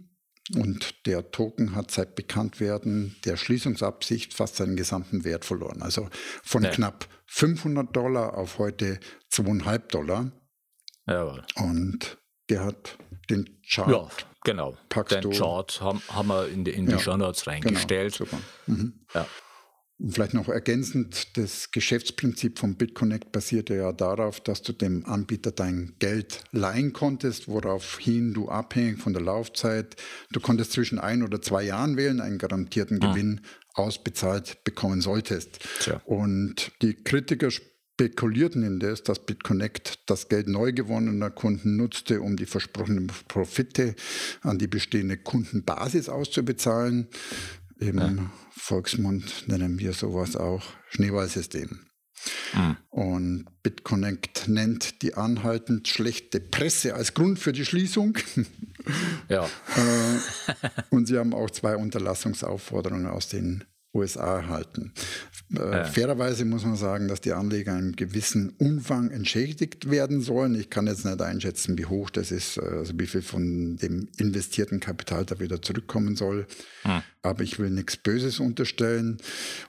Und 0.56 1.06
der 1.06 1.30
Token 1.30 1.76
hat 1.76 1.92
seit 1.92 2.16
Bekanntwerden 2.16 3.16
der 3.24 3.38
Schließungsabsicht 3.38 4.34
fast 4.34 4.56
seinen 4.56 4.76
gesamten 4.76 5.24
Wert 5.24 5.46
verloren. 5.46 5.84
Also 5.84 6.10
von 6.42 6.64
ja. 6.64 6.72
knapp 6.72 7.08
500 7.28 7.96
Dollar 7.96 8.36
auf 8.36 8.58
heute 8.58 9.00
2,5 9.32 9.78
Dollar. 9.92 10.32
Jawohl. 11.06 11.44
Und 11.58 12.19
der 12.50 12.64
hat 12.66 12.98
den 13.30 13.50
Chart. 13.68 13.90
Ja, 13.90 14.10
genau. 14.44 14.78
Den 15.12 15.22
du. 15.22 15.30
Chart 15.32 15.82
haben, 15.82 16.02
haben 16.10 16.28
wir 16.28 16.48
in 16.48 16.64
die, 16.64 16.72
in 16.72 16.86
die 16.86 16.96
ja, 16.96 17.18
Notes 17.18 17.44
genau, 17.44 17.56
reingestellt. 17.56 18.18
Genau, 18.18 18.30
super. 18.30 18.42
Mhm. 18.68 18.94
Ja. 19.14 19.28
Und 20.00 20.14
vielleicht 20.14 20.34
noch 20.34 20.48
ergänzend, 20.48 21.36
das 21.38 21.72
Geschäftsprinzip 21.72 22.58
von 22.58 22.76
BitConnect 22.76 23.34
basierte 23.34 23.76
ja 23.76 23.92
darauf, 23.92 24.40
dass 24.40 24.62
du 24.62 24.72
dem 24.72 25.06
Anbieter 25.06 25.52
dein 25.52 25.96
Geld 26.00 26.46
leihen 26.54 26.94
konntest, 26.94 27.50
woraufhin 27.50 28.34
du 28.34 28.48
abhängig 28.48 29.00
von 29.02 29.12
der 29.12 29.22
Laufzeit, 29.22 29.98
du 30.32 30.40
konntest 30.40 30.72
zwischen 30.72 31.00
ein 31.00 31.22
oder 31.22 31.42
zwei 31.42 31.64
Jahren 31.64 31.98
wählen, 31.98 32.22
einen 32.22 32.38
garantierten 32.38 33.04
ah. 33.04 33.12
Gewinn 33.12 33.42
ausbezahlt 33.74 34.64
bekommen 34.64 35.02
solltest. 35.02 35.60
Tja. 35.82 36.02
Und 36.06 36.72
die 36.82 36.96
Kritiker 36.96 37.50
spekulierten 38.00 38.64
indes, 38.64 39.04
dass 39.04 39.20
BitConnect 39.20 40.10
das 40.10 40.30
Geld 40.30 40.48
neu 40.48 40.72
gewonnener 40.72 41.30
Kunden 41.30 41.76
nutzte, 41.76 42.22
um 42.22 42.38
die 42.38 42.46
versprochenen 42.46 43.08
Profite 43.28 43.94
an 44.42 44.58
die 44.58 44.68
bestehende 44.68 45.18
Kundenbasis 45.18 46.08
auszubezahlen. 46.08 47.10
Im 47.78 47.98
ja. 47.98 48.32
Volksmund 48.52 49.50
nennen 49.50 49.80
wir 49.80 49.92
sowas 49.92 50.38
auch 50.38 50.64
Schneeballsystem. 50.92 51.82
Mhm. 52.54 52.78
Und 52.90 53.46
BitConnect 53.64 54.48
nennt 54.48 55.02
die 55.02 55.16
anhaltend 55.16 55.90
schlechte 55.90 56.40
Presse 56.40 56.96
als 56.96 57.14
Grund 57.14 57.38
für 57.38 57.52
die 57.52 57.66
Schließung. 57.66 58.18
Ja. 59.28 59.50
Äh, 59.76 60.70
und 60.90 61.08
sie 61.08 61.18
haben 61.18 61.34
auch 61.34 61.50
zwei 61.50 61.76
Unterlassungsaufforderungen 61.76 63.08
aus 63.08 63.28
den 63.28 63.66
USA 63.94 64.38
erhalten. 64.38 64.94
Äh. 65.56 65.86
Fairerweise 65.86 66.46
muss 66.46 66.64
man 66.64 66.76
sagen, 66.76 67.08
dass 67.08 67.22
die 67.22 67.34
Anleger 67.34 67.74
einen 67.74 67.96
gewissen 67.96 68.50
Umfang 68.60 69.10
entschädigt 69.10 69.90
werden 69.90 70.22
sollen. 70.22 70.54
Ich 70.54 70.70
kann 70.70 70.86
jetzt 70.86 71.06
nicht 71.06 71.22
einschätzen, 71.22 71.78
wie 71.78 71.86
hoch 71.86 72.12
das 72.12 72.32
ist, 72.32 72.58
äh, 72.58 72.62
also 72.62 72.94
wie 72.98 73.08
viel 73.08 73.24
von 73.24 73.78
dem 73.78 74.10
investierten 74.18 74.80
Kapital 74.80 75.26
da 75.26 75.40
wieder 75.40 75.62
zurückkommen 75.62 76.16
soll. 76.16 76.46
Hm. 76.84 77.02
Aber 77.24 77.42
ich 77.42 77.58
will 77.58 77.72
nichts 77.72 77.98
Böses 77.98 78.40
unterstellen. 78.40 79.18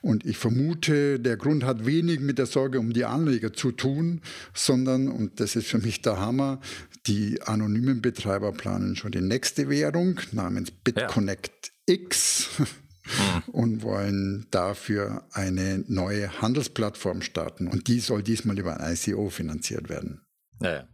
Und 0.03 0.23
ich 0.23 0.37
vermute, 0.37 1.19
der 1.19 1.35
Grund 1.35 1.63
hat 1.63 1.85
wenig 1.87 2.19
mit 2.19 2.37
der 2.37 2.45
Sorge 2.45 2.79
um 2.79 2.93
die 2.93 3.05
Anleger 3.05 3.53
zu 3.53 3.71
tun, 3.71 4.21
sondern, 4.53 5.07
und 5.07 5.39
das 5.39 5.55
ist 5.55 5.67
für 5.67 5.79
mich 5.79 6.01
der 6.03 6.19
Hammer, 6.19 6.61
die 7.07 7.41
anonymen 7.41 8.01
Betreiber 8.01 8.51
planen 8.51 8.95
schon 8.95 9.11
die 9.11 9.21
nächste 9.21 9.67
Währung 9.67 10.19
namens 10.31 10.69
BitConnect 10.69 11.71
ja. 11.87 11.95
X. 11.95 12.49
Mhm. 13.17 13.53
und 13.53 13.83
wollen 13.83 14.47
dafür 14.51 15.23
eine 15.31 15.83
neue 15.87 16.41
Handelsplattform 16.41 17.21
starten. 17.21 17.67
Und 17.67 17.87
die 17.87 17.99
soll 17.99 18.23
diesmal 18.23 18.57
über 18.57 18.79
ein 18.79 18.93
ICO 18.93 19.29
finanziert 19.29 19.89
werden. 19.89 20.21
Naja. 20.59 20.87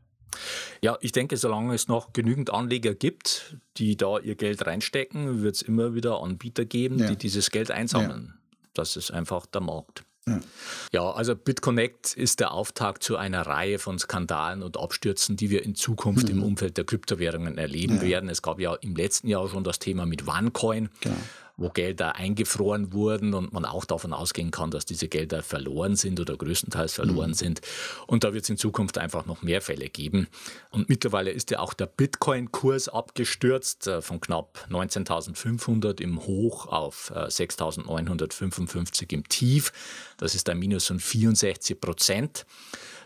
Ja, 0.81 0.97
ich 1.01 1.11
denke, 1.11 1.37
solange 1.37 1.73
es 1.73 1.87
noch 1.87 2.13
genügend 2.13 2.51
Anleger 2.51 2.93
gibt, 2.93 3.57
die 3.77 3.97
da 3.97 4.19
ihr 4.19 4.35
Geld 4.35 4.65
reinstecken, 4.65 5.41
wird 5.41 5.55
es 5.55 5.61
immer 5.61 5.95
wieder 5.95 6.21
Anbieter 6.21 6.65
geben, 6.65 6.99
ja. 6.99 7.07
die 7.07 7.15
dieses 7.15 7.49
Geld 7.49 7.71
einsammeln. 7.71 8.33
Ja. 8.35 8.59
Das 8.73 8.95
ist 8.95 9.11
einfach 9.11 9.45
der 9.47 9.61
Markt. 9.61 10.03
Ja. 10.27 10.39
ja, 10.91 11.11
also 11.11 11.35
BitConnect 11.35 12.13
ist 12.13 12.41
der 12.41 12.51
Auftakt 12.51 13.01
zu 13.01 13.15
einer 13.15 13.47
Reihe 13.47 13.79
von 13.79 13.97
Skandalen 13.97 14.61
und 14.61 14.77
Abstürzen, 14.77 15.37
die 15.37 15.49
wir 15.49 15.63
in 15.63 15.73
Zukunft 15.73 16.27
mhm. 16.27 16.39
im 16.39 16.43
Umfeld 16.43 16.75
der 16.75 16.83
Kryptowährungen 16.83 17.57
erleben 17.57 17.95
ja. 17.95 18.01
werden. 18.01 18.29
Es 18.29 18.41
gab 18.41 18.59
ja 18.59 18.75
im 18.75 18.95
letzten 18.95 19.29
Jahr 19.29 19.47
schon 19.47 19.63
das 19.63 19.79
Thema 19.79 20.05
mit 20.05 20.27
OneCoin. 20.27 20.89
Genau 20.99 21.15
wo 21.57 21.69
Gelder 21.69 22.15
eingefroren 22.15 22.93
wurden 22.93 23.33
und 23.33 23.51
man 23.51 23.65
auch 23.65 23.83
davon 23.83 24.13
ausgehen 24.13 24.51
kann, 24.51 24.69
dass 24.69 24.85
diese 24.85 25.07
Gelder 25.07 25.41
verloren 25.41 25.95
sind 25.95 26.19
oder 26.19 26.37
größtenteils 26.37 26.93
verloren 26.93 27.31
mhm. 27.31 27.35
sind. 27.35 27.61
Und 28.05 28.23
da 28.23 28.33
wird 28.33 28.43
es 28.43 28.49
in 28.49 28.57
Zukunft 28.57 28.99
einfach 28.99 29.25
noch 29.25 29.41
mehr 29.41 29.61
Fälle 29.61 29.89
geben. 29.89 30.27
Und 30.69 30.87
mittlerweile 30.87 31.31
ist 31.31 31.49
ja 31.49 31.59
auch 31.59 31.73
der 31.73 31.87
Bitcoin-Kurs 31.87 32.89
abgestürzt 32.89 33.87
äh, 33.87 34.01
von 34.01 34.21
knapp 34.21 34.67
19.500 34.69 35.99
im 35.99 36.25
Hoch 36.25 36.67
auf 36.67 37.11
6.955 37.11 39.01
äh, 39.01 39.15
im 39.15 39.27
Tief. 39.27 39.73
Das 40.17 40.35
ist 40.35 40.47
ein 40.49 40.59
Minus 40.59 40.85
von 40.85 40.99
64 40.99 41.81
Prozent. 41.81 42.45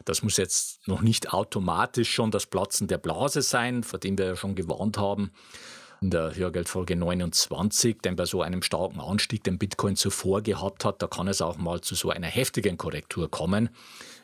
Das 0.03 0.23
muss 0.23 0.37
jetzt 0.37 0.87
noch 0.87 1.01
nicht 1.01 1.31
automatisch 1.31 2.11
schon 2.11 2.31
das 2.31 2.47
Platzen 2.47 2.87
der 2.87 2.97
Blase 2.97 3.41
sein, 3.41 3.83
vor 3.83 3.99
dem 3.99 4.17
wir 4.17 4.25
ja 4.25 4.35
schon 4.35 4.55
gewarnt 4.55 4.97
haben 4.97 5.31
in 6.01 6.09
der 6.09 6.35
Hörgeldfolge 6.35 6.95
29, 6.95 8.01
denn 8.01 8.15
bei 8.15 8.25
so 8.25 8.41
einem 8.41 8.63
starken 8.63 8.99
Anstieg, 8.99 9.43
den 9.43 9.59
Bitcoin 9.59 9.95
zuvor 9.95 10.41
gehabt 10.41 10.83
hat, 10.83 11.01
da 11.01 11.07
kann 11.07 11.27
es 11.27 11.41
auch 11.41 11.57
mal 11.57 11.81
zu 11.81 11.93
so 11.93 12.09
einer 12.09 12.27
heftigen 12.27 12.77
Korrektur 12.77 13.29
kommen, 13.29 13.69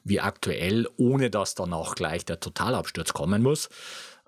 wie 0.04 0.20
aktuell, 0.20 0.88
ohne 0.98 1.30
dass 1.30 1.54
danach 1.54 1.94
gleich 1.94 2.26
der 2.26 2.40
Totalabsturz 2.40 3.14
kommen 3.14 3.44
muss. 3.44 3.70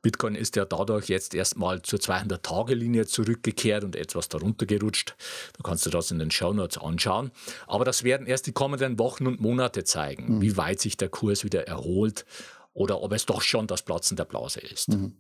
Bitcoin 0.04 0.36
ist 0.36 0.56
ja 0.56 0.66
dadurch 0.66 1.10
jetzt 1.10 1.34
erstmal 1.34 1.82
zur 1.82 2.00
200-Tage-Linie 2.00 3.08
zurückgekehrt 3.08 3.84
und 3.84 3.96
etwas 3.96 4.30
darunter 4.30 4.66
gerutscht. 4.66 5.16
Da 5.58 5.64
kannst 5.64 5.86
du 5.86 5.90
das 5.90 6.12
in 6.12 6.20
den 6.20 6.32
Show 6.32 6.54
Notes 6.54 6.78
anschauen. 6.78 7.32
Aber 7.68 7.84
das 7.84 8.04
werden 8.04 8.28
erst 8.28 8.48
die 8.48 8.54
kommenden 8.54 8.98
Wochen 9.00 9.28
und 9.28 9.42
Monate 9.42 9.84
zeigen, 9.84 10.36
mhm. 10.36 10.42
wie 10.42 10.56
weit 10.56 10.80
sich 10.80 10.98
der 10.98 11.10
Kurs 11.10 11.44
wieder 11.44 11.68
erholt 11.68 12.26
oder 12.74 13.02
ob 13.02 13.12
es 13.12 13.26
doch 13.26 13.42
schon 13.42 13.68
das 13.68 13.82
Platzen 13.82 14.16
der 14.16 14.26
Blase 14.26 14.62
ist. 14.62 14.90
Mhm. 14.90 15.16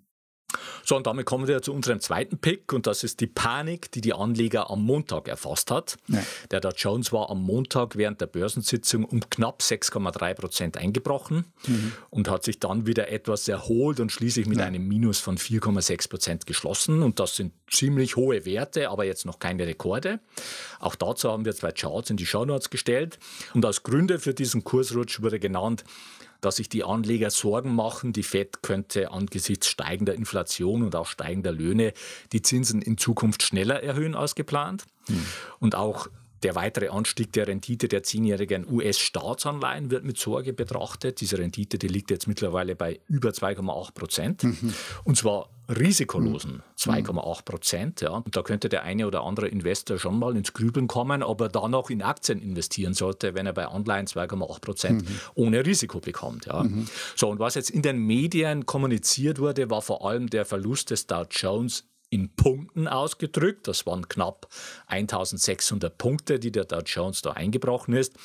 So, 0.83 0.95
und 0.95 1.05
damit 1.05 1.25
kommen 1.25 1.47
wir 1.47 1.61
zu 1.61 1.73
unserem 1.73 1.99
zweiten 1.99 2.37
Pick 2.39 2.73
und 2.73 2.87
das 2.87 3.03
ist 3.03 3.19
die 3.19 3.27
Panik, 3.27 3.91
die 3.91 4.01
die 4.01 4.13
Anleger 4.13 4.69
am 4.69 4.83
Montag 4.83 5.27
erfasst 5.27 5.71
hat. 5.71 5.97
Ja. 6.07 6.23
Der 6.51 6.59
Dow 6.59 6.71
Jones 6.75 7.11
war 7.11 7.29
am 7.29 7.43
Montag 7.43 7.95
während 7.95 8.21
der 8.21 8.27
Börsensitzung 8.27 9.05
um 9.05 9.29
knapp 9.29 9.61
6,3 9.61 10.33
Prozent 10.33 10.77
eingebrochen 10.77 11.45
mhm. 11.67 11.91
und 12.09 12.29
hat 12.29 12.43
sich 12.43 12.59
dann 12.59 12.87
wieder 12.87 13.09
etwas 13.09 13.47
erholt 13.47 13.99
und 13.99 14.11
schließlich 14.11 14.47
mit 14.47 14.59
ja. 14.59 14.65
einem 14.65 14.87
Minus 14.87 15.19
von 15.19 15.37
4,6 15.37 16.09
Prozent 16.09 16.45
geschlossen. 16.45 17.03
Und 17.03 17.19
das 17.19 17.35
sind 17.35 17.53
ziemlich 17.69 18.15
hohe 18.15 18.45
Werte, 18.45 18.89
aber 18.89 19.05
jetzt 19.05 19.25
noch 19.25 19.39
keine 19.39 19.67
Rekorde. 19.67 20.19
Auch 20.79 20.95
dazu 20.95 21.29
haben 21.29 21.45
wir 21.45 21.55
zwei 21.55 21.71
Charts 21.71 22.09
in 22.09 22.17
die 22.17 22.25
Show 22.25 22.45
Notes 22.45 22.69
gestellt. 22.69 23.19
Und 23.53 23.65
als 23.65 23.83
Gründe 23.83 24.19
für 24.19 24.33
diesen 24.33 24.63
Kursrutsch 24.63 25.21
wurde 25.21 25.39
genannt, 25.39 25.83
dass 26.41 26.57
sich 26.57 26.69
die 26.69 26.83
Anleger 26.83 27.29
Sorgen 27.29 27.75
machen, 27.75 28.13
die 28.13 28.23
Fed 28.23 28.61
könnte 28.63 29.11
angesichts 29.11 29.67
steigender 29.67 30.13
Inflation 30.13 30.83
und 30.83 30.95
auch 30.95 31.07
steigender 31.07 31.51
Löhne 31.51 31.93
die 32.31 32.41
Zinsen 32.41 32.81
in 32.81 32.97
Zukunft 32.97 33.43
schneller 33.43 33.83
erhöhen 33.83 34.15
als 34.15 34.35
geplant. 34.35 34.85
Hm. 35.07 35.25
Und 35.59 35.75
auch 35.75 36.07
der 36.43 36.55
weitere 36.55 36.89
Anstieg 36.89 37.33
der 37.33 37.47
Rendite 37.47 37.87
der 37.87 38.03
zehnjährigen 38.03 38.65
US-Staatsanleihen 38.69 39.91
wird 39.91 40.03
mit 40.03 40.17
Sorge 40.17 40.53
betrachtet. 40.53 41.21
Diese 41.21 41.37
Rendite, 41.37 41.77
die 41.77 41.87
liegt 41.87 42.11
jetzt 42.11 42.27
mittlerweile 42.27 42.75
bei 42.75 42.99
über 43.07 43.29
2,8 43.29 43.93
Prozent. 43.93 44.43
Mhm. 44.43 44.73
Und 45.03 45.17
zwar 45.17 45.49
risikolosen 45.69 46.63
2,8 46.77 47.11
mhm. 47.11 47.45
Prozent. 47.45 48.01
Ja. 48.01 48.11
Und 48.11 48.35
da 48.35 48.41
könnte 48.41 48.69
der 48.69 48.83
eine 48.83 49.05
oder 49.05 49.23
andere 49.23 49.47
Investor 49.47 49.99
schon 49.99 50.17
mal 50.17 50.35
ins 50.35 50.53
Grübeln 50.53 50.87
kommen, 50.87 51.21
ob 51.21 51.41
er 51.41 51.49
da 51.49 51.67
noch 51.67 51.89
in 51.89 52.01
Aktien 52.01 52.41
investieren 52.41 52.93
sollte, 52.93 53.35
wenn 53.35 53.45
er 53.45 53.53
bei 53.53 53.67
Anleihen 53.67 54.07
2,8 54.07 54.61
Prozent 54.61 55.07
mhm. 55.07 55.19
ohne 55.35 55.65
Risiko 55.65 55.99
bekommt. 55.99 56.47
Ja. 56.47 56.63
Mhm. 56.63 56.87
So, 57.15 57.29
und 57.29 57.39
was 57.39 57.55
jetzt 57.55 57.69
in 57.69 57.81
den 57.81 57.99
Medien 57.99 58.65
kommuniziert 58.65 59.39
wurde, 59.39 59.69
war 59.69 59.81
vor 59.81 60.07
allem 60.07 60.29
der 60.29 60.45
Verlust 60.45 60.89
des 60.89 61.07
Dow 61.07 61.25
Jones 61.29 61.85
in 62.09 62.35
Punkten 62.35 62.87
ausgedrückt. 62.87 63.67
Das 63.67 63.85
waren 63.85 64.07
knapp 64.07 64.47
1600 64.87 65.97
Punkte, 65.97 66.39
die 66.39 66.51
der 66.51 66.65
Dow 66.65 66.81
Jones 66.85 67.21
da 67.21 67.31
eingebrochen 67.31 67.93
ist. 67.93 68.15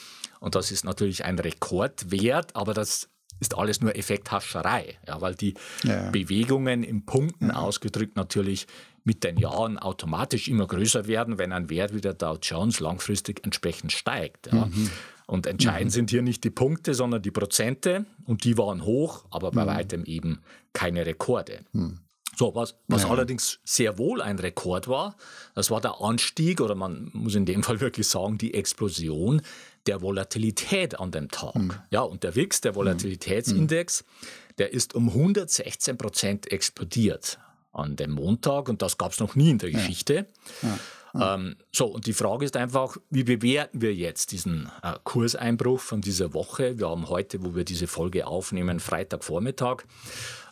Und 0.40 0.54
das 0.54 0.70
ist 0.70 0.84
natürlich 0.84 1.24
ein 1.24 1.38
Rekordwert, 1.38 2.54
aber 2.56 2.74
das 2.74 3.08
ist 3.40 3.56
alles 3.56 3.80
nur 3.80 3.96
Effekthascherei, 3.96 4.98
ja, 5.06 5.20
weil 5.20 5.34
die 5.34 5.54
ja. 5.82 6.10
Bewegungen 6.10 6.82
in 6.82 7.04
Punkten 7.04 7.48
ja. 7.48 7.56
ausgedrückt 7.56 8.16
natürlich 8.16 8.66
mit 9.04 9.22
den 9.22 9.36
Jahren 9.36 9.78
automatisch 9.78 10.48
immer 10.48 10.66
größer 10.66 11.06
werden, 11.06 11.36
wenn 11.36 11.52
ein 11.52 11.68
Wert 11.68 11.94
wie 11.94 12.00
der 12.00 12.14
Dow 12.14 12.38
Jones 12.40 12.80
langfristig 12.80 13.44
entsprechend 13.44 13.92
steigt. 13.92 14.52
Ja. 14.52 14.66
Mhm. 14.66 14.90
Und 15.26 15.46
entscheidend 15.46 15.86
mhm. 15.86 15.94
sind 15.94 16.10
hier 16.10 16.22
nicht 16.22 16.44
die 16.44 16.50
Punkte, 16.50 16.94
sondern 16.94 17.22
die 17.22 17.30
Prozente. 17.30 18.04
Und 18.24 18.44
die 18.44 18.58
waren 18.58 18.84
hoch, 18.84 19.24
aber 19.30 19.50
bei 19.50 19.64
mhm. 19.64 19.68
weitem 19.68 20.04
eben 20.04 20.40
keine 20.72 21.06
Rekorde. 21.06 21.60
Mhm. 21.72 22.00
So, 22.36 22.54
was, 22.54 22.74
was 22.88 23.02
ja. 23.02 23.10
allerdings 23.10 23.60
sehr 23.64 23.98
wohl 23.98 24.20
ein 24.20 24.38
Rekord 24.38 24.88
war, 24.88 25.16
das 25.54 25.70
war 25.70 25.80
der 25.80 26.00
Anstieg 26.00 26.60
oder 26.60 26.74
man 26.74 27.10
muss 27.12 27.34
in 27.34 27.46
dem 27.46 27.62
Fall 27.62 27.80
wirklich 27.80 28.08
sagen, 28.08 28.38
die 28.38 28.54
Explosion 28.54 29.42
der 29.86 30.02
Volatilität 30.02 30.98
an 30.98 31.10
dem 31.10 31.28
Tag. 31.30 31.54
Mhm. 31.56 31.72
Ja, 31.90 32.00
und 32.00 32.22
der 32.22 32.34
WIX, 32.34 32.62
der 32.62 32.74
Volatilitätsindex, 32.74 34.02
mhm. 34.02 34.54
der 34.58 34.72
ist 34.72 34.94
um 34.94 35.08
116 35.08 35.98
Prozent 35.98 36.50
explodiert 36.50 37.38
an 37.72 37.96
dem 37.96 38.12
Montag 38.12 38.68
und 38.68 38.82
das 38.82 38.98
gab 38.98 39.12
es 39.12 39.20
noch 39.20 39.34
nie 39.34 39.50
in 39.50 39.58
der 39.58 39.70
ja. 39.70 39.78
Geschichte. 39.78 40.26
Ja. 40.62 40.78
Ähm, 41.20 41.56
so, 41.72 41.86
und 41.86 42.06
die 42.06 42.12
Frage 42.12 42.44
ist 42.44 42.56
einfach, 42.56 42.96
wie 43.10 43.24
bewerten 43.24 43.80
wir 43.80 43.94
jetzt 43.94 44.32
diesen 44.32 44.70
äh, 44.82 44.94
Kurseinbruch 45.04 45.80
von 45.80 46.00
dieser 46.00 46.34
Woche? 46.34 46.78
Wir 46.78 46.88
haben 46.88 47.08
heute, 47.08 47.44
wo 47.44 47.54
wir 47.54 47.64
diese 47.64 47.86
Folge 47.86 48.26
aufnehmen, 48.26 48.80
Freitagvormittag. 48.80 49.84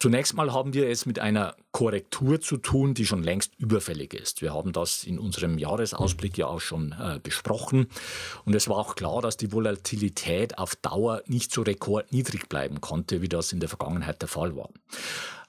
Zunächst 0.00 0.34
mal 0.34 0.52
haben 0.52 0.74
wir 0.74 0.88
es 0.88 1.06
mit 1.06 1.18
einer 1.18 1.56
Korrektur 1.70 2.40
zu 2.40 2.56
tun, 2.56 2.94
die 2.94 3.06
schon 3.06 3.22
längst 3.22 3.52
überfällig 3.58 4.14
ist. 4.14 4.42
Wir 4.42 4.52
haben 4.52 4.72
das 4.72 5.04
in 5.04 5.18
unserem 5.18 5.58
Jahresausblick 5.58 6.38
ja 6.38 6.46
auch 6.46 6.60
schon 6.60 6.92
äh, 6.92 7.18
besprochen. 7.22 7.86
Und 8.44 8.54
es 8.54 8.68
war 8.68 8.78
auch 8.78 8.94
klar, 8.94 9.22
dass 9.22 9.36
die 9.36 9.52
Volatilität 9.52 10.58
auf 10.58 10.76
Dauer 10.76 11.22
nicht 11.26 11.52
so 11.52 11.62
rekordniedrig 11.62 12.48
bleiben 12.48 12.80
konnte, 12.80 13.22
wie 13.22 13.28
das 13.28 13.52
in 13.52 13.60
der 13.60 13.68
Vergangenheit 13.68 14.22
der 14.22 14.28
Fall 14.28 14.56
war. 14.56 14.70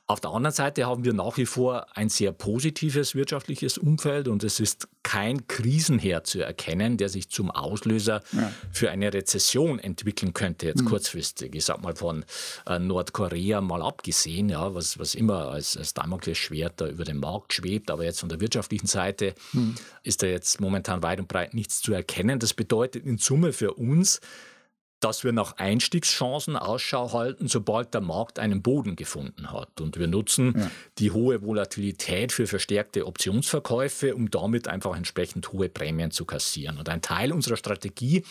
Auf 0.05 0.19
der 0.19 0.31
anderen 0.31 0.53
Seite 0.53 0.85
haben 0.85 1.05
wir 1.05 1.13
nach 1.13 1.37
wie 1.37 1.45
vor 1.45 1.85
ein 1.95 2.09
sehr 2.09 2.33
positives 2.33 3.15
wirtschaftliches 3.15 3.77
Umfeld 3.77 4.27
und 4.27 4.43
es 4.43 4.59
ist 4.59 4.89
kein 5.01 5.47
Krisenherd 5.47 6.27
zu 6.27 6.41
erkennen, 6.41 6.97
der 6.97 7.07
sich 7.07 7.29
zum 7.29 7.49
Auslöser 7.49 8.21
ja. 8.33 8.51
für 8.69 8.91
eine 8.91 9.13
Rezession 9.13 9.79
entwickeln 9.79 10.33
könnte, 10.33 10.65
jetzt 10.65 10.81
mhm. 10.81 10.87
kurzfristig. 10.87 11.55
Ich 11.55 11.63
sag 11.63 11.81
mal 11.81 11.95
von 11.95 12.25
äh, 12.67 12.79
Nordkorea 12.79 13.61
mal 13.61 13.81
abgesehen, 13.81 14.49
ja, 14.49 14.75
was, 14.75 14.99
was 14.99 15.15
immer 15.15 15.47
als, 15.47 15.77
als 15.77 15.93
Damoklesschwert 15.93 16.81
da 16.81 16.89
über 16.89 17.05
den 17.05 17.17
Markt 17.17 17.53
schwebt, 17.53 17.89
aber 17.89 18.03
jetzt 18.03 18.19
von 18.19 18.27
der 18.27 18.41
wirtschaftlichen 18.41 18.87
Seite 18.87 19.33
mhm. 19.53 19.75
ist 20.03 20.21
da 20.21 20.27
jetzt 20.27 20.59
momentan 20.59 21.01
weit 21.01 21.21
und 21.21 21.29
breit 21.29 21.53
nichts 21.53 21.81
zu 21.81 21.93
erkennen. 21.93 22.39
Das 22.39 22.53
bedeutet 22.53 23.05
in 23.05 23.19
Summe 23.19 23.53
für 23.53 23.75
uns, 23.75 24.19
dass 25.03 25.23
wir 25.23 25.31
nach 25.33 25.57
Einstiegschancen 25.57 26.55
Ausschau 26.55 27.11
halten, 27.13 27.47
sobald 27.47 27.93
der 27.93 28.01
Markt 28.01 28.39
einen 28.39 28.61
Boden 28.61 28.95
gefunden 28.95 29.51
hat. 29.51 29.81
Und 29.81 29.97
wir 29.97 30.07
nutzen 30.07 30.53
ja. 30.57 30.71
die 30.97 31.11
hohe 31.11 31.41
Volatilität 31.41 32.31
für 32.31 32.47
verstärkte 32.47 33.05
Optionsverkäufe, 33.05 34.15
um 34.15 34.29
damit 34.29 34.67
einfach 34.67 34.95
entsprechend 34.95 35.51
hohe 35.51 35.69
Prämien 35.69 36.11
zu 36.11 36.25
kassieren. 36.25 36.77
Und 36.77 36.87
ein 36.89 37.01
Teil 37.01 37.31
unserer 37.33 37.57
Strategie 37.57 38.23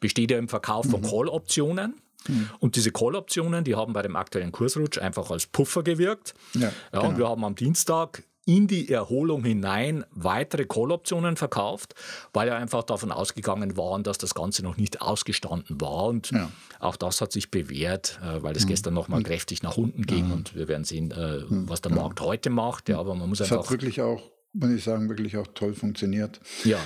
besteht 0.00 0.30
ja 0.30 0.38
im 0.38 0.48
Verkauf 0.48 0.86
von 0.86 1.02
mhm. 1.02 1.06
Call-Optionen. 1.06 2.00
Mhm. 2.26 2.50
Und 2.58 2.76
diese 2.76 2.90
Call-Optionen, 2.90 3.64
die 3.64 3.74
haben 3.74 3.92
bei 3.92 4.02
dem 4.02 4.16
aktuellen 4.16 4.52
Kursrutsch 4.52 4.98
einfach 4.98 5.30
als 5.30 5.46
Puffer 5.46 5.82
gewirkt. 5.82 6.34
Ja, 6.54 6.60
ja, 6.60 6.72
genau. 6.92 7.08
Und 7.08 7.18
wir 7.18 7.28
haben 7.28 7.44
am 7.44 7.54
Dienstag 7.54 8.22
in 8.46 8.66
die 8.66 8.90
Erholung 8.90 9.44
hinein 9.44 10.04
weitere 10.10 10.66
Call-Optionen 10.66 11.36
verkauft, 11.36 11.94
weil 12.32 12.48
er 12.48 12.56
einfach 12.56 12.82
davon 12.82 13.10
ausgegangen 13.10 13.76
waren, 13.76 14.02
dass 14.02 14.18
das 14.18 14.34
Ganze 14.34 14.62
noch 14.62 14.76
nicht 14.76 15.00
ausgestanden 15.00 15.80
war. 15.80 16.04
Und 16.06 16.30
ja. 16.30 16.50
auch 16.78 16.96
das 16.96 17.20
hat 17.20 17.32
sich 17.32 17.50
bewährt, 17.50 18.20
äh, 18.22 18.42
weil 18.42 18.54
es 18.56 18.64
mhm. 18.64 18.68
gestern 18.68 18.94
nochmal 18.94 19.20
mhm. 19.20 19.24
kräftig 19.24 19.62
nach 19.62 19.76
unten 19.76 20.02
ging. 20.02 20.26
Mhm. 20.26 20.32
Und 20.32 20.54
wir 20.54 20.68
werden 20.68 20.84
sehen, 20.84 21.10
äh, 21.10 21.38
mhm. 21.48 21.68
was 21.68 21.80
der 21.80 21.92
Markt 21.92 22.20
heute 22.20 22.50
macht. 22.50 22.88
Ja, 22.88 22.98
aber 22.98 23.14
man 23.14 23.28
muss 23.28 23.40
es 23.40 23.50
einfach. 23.50 23.64
hat 23.64 23.70
wirklich 23.70 24.02
auch, 24.02 24.30
muss 24.52 24.70
ich 24.70 24.84
sagen, 24.84 25.08
wirklich 25.08 25.36
auch 25.36 25.46
toll 25.54 25.74
funktioniert. 25.74 26.40
Ja. 26.64 26.78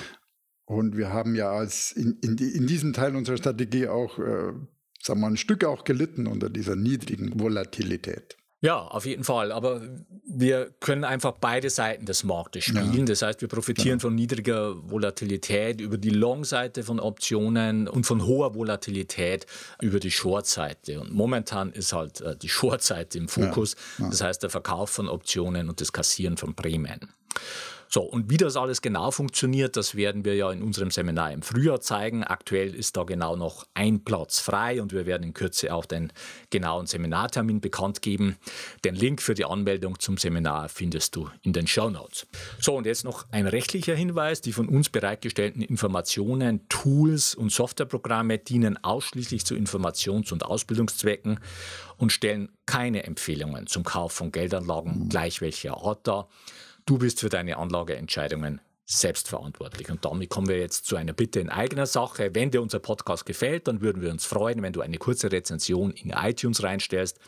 Und 0.65 0.95
wir 0.95 1.11
haben 1.11 1.35
ja 1.35 1.51
als 1.51 1.91
in, 1.91 2.19
in, 2.21 2.37
in 2.37 2.67
diesem 2.67 2.93
Teil 2.93 3.15
unserer 3.15 3.37
Strategie 3.37 3.87
auch, 3.87 4.17
äh, 4.19 4.53
sagen 5.01 5.07
wir 5.07 5.15
mal, 5.15 5.31
ein 5.31 5.37
Stück 5.37 5.65
auch 5.65 5.83
gelitten 5.83 6.27
unter 6.27 6.49
dieser 6.49 6.75
niedrigen 6.75 7.37
Volatilität. 7.39 8.37
Ja, 8.61 8.79
auf 8.79 9.05
jeden 9.05 9.23
Fall. 9.23 9.53
Aber 9.53 9.81
wir 10.25 10.71
können 10.81 11.05
einfach 11.05 11.33
beide 11.39 11.69
Seiten 11.69 12.05
des 12.05 12.25
Marktes 12.25 12.65
spielen. 12.65 12.93
Ja. 12.93 13.05
Das 13.05 13.21
heißt, 13.21 13.39
wir 13.39 13.47
profitieren 13.47 13.99
ja. 13.99 14.01
von 14.01 14.15
niedriger 14.15 14.75
Volatilität 14.89 15.79
über 15.79 15.97
die 15.97 16.09
Long-Seite 16.09 16.83
von 16.83 16.99
Optionen 16.99 17.87
und 17.87 18.05
von 18.05 18.25
hoher 18.25 18.55
Volatilität 18.55 19.45
über 19.81 19.99
die 19.99 20.11
Short-Seite. 20.11 20.99
Und 20.99 21.13
momentan 21.13 21.71
ist 21.71 21.93
halt 21.93 22.19
äh, 22.19 22.35
die 22.35 22.49
Short-Seite 22.49 23.17
im 23.17 23.29
Fokus. 23.29 23.75
Ja. 23.97 24.09
Das 24.09 24.21
heißt, 24.21 24.43
der 24.43 24.49
Verkauf 24.49 24.89
von 24.89 25.07
Optionen 25.07 25.69
und 25.69 25.79
das 25.79 25.93
Kassieren 25.93 26.35
von 26.35 26.53
Prämien. 26.53 26.99
So, 27.91 28.03
und 28.03 28.29
wie 28.29 28.37
das 28.37 28.55
alles 28.55 28.83
genau 28.83 29.09
funktioniert, 29.09 29.75
das 29.75 29.95
werden 29.95 30.23
wir 30.23 30.35
ja 30.35 30.51
in 30.51 30.61
unserem 30.61 30.91
Seminar 30.91 31.33
im 31.33 31.41
Frühjahr 31.41 31.81
zeigen. 31.81 32.23
Aktuell 32.23 32.75
ist 32.75 32.95
da 32.95 33.03
genau 33.03 33.35
noch 33.35 33.65
ein 33.73 34.03
Platz 34.03 34.39
frei 34.39 34.79
und 34.79 34.93
wir 34.93 35.07
werden 35.07 35.23
in 35.23 35.33
Kürze 35.33 35.73
auch 35.73 35.85
den 35.85 36.13
genauen 36.51 36.85
Seminartermin 36.85 37.61
bekannt 37.61 38.03
geben. 38.03 38.37
Den 38.85 38.93
Link 38.93 39.23
für 39.23 39.33
die 39.33 39.43
Anmeldung 39.43 39.99
zum 39.99 40.17
Seminar 40.17 40.69
findest 40.69 41.15
du 41.15 41.29
in 41.41 41.51
den 41.51 41.65
Show 41.65 41.89
Notes. 41.89 42.27
So, 42.59 42.75
und 42.75 42.85
jetzt 42.85 43.05
noch 43.05 43.25
ein 43.31 43.47
rechtlicher 43.47 43.95
Hinweis. 43.95 44.41
Die 44.41 44.53
von 44.53 44.69
uns 44.69 44.89
bereitgestellten 44.89 45.63
Informationen, 45.63 46.69
Tools 46.69 47.33
und 47.33 47.51
Softwareprogramme 47.51 48.37
dienen 48.37 48.77
ausschließlich 48.83 49.45
zu 49.45 49.55
Informations- 49.55 50.31
und 50.31 50.45
Ausbildungszwecken 50.45 51.39
und 51.97 52.11
stellen 52.11 52.49
keine 52.67 53.03
Empfehlungen 53.05 53.65
zum 53.65 53.83
Kauf 53.83 54.11
von 54.11 54.31
Geldanlagen, 54.31 55.09
gleich 55.09 55.41
welcher 55.41 55.77
Art 55.77 56.07
dar. 56.07 56.29
Du 56.89 56.97
bist 56.97 57.19
für 57.19 57.29
deine 57.29 57.57
Anlageentscheidungen 57.57 58.61
selbstverantwortlich. 58.83 59.91
Und 59.91 60.03
damit 60.05 60.31
kommen 60.31 60.47
wir 60.47 60.57
jetzt 60.57 60.87
zu 60.87 60.95
einer 60.95 61.13
Bitte 61.13 61.39
in 61.39 61.51
eigener 61.51 61.85
Sache. 61.85 62.31
Wenn 62.33 62.49
dir 62.49 62.63
unser 62.63 62.79
Podcast 62.79 63.27
gefällt, 63.27 63.67
dann 63.67 63.81
würden 63.81 64.01
wir 64.01 64.09
uns 64.09 64.25
freuen, 64.25 64.63
wenn 64.63 64.73
du 64.73 64.81
eine 64.81 64.97
kurze 64.97 65.31
Rezension 65.31 65.91
in 65.91 66.09
iTunes 66.09 66.63
reinstellst. 66.63 67.19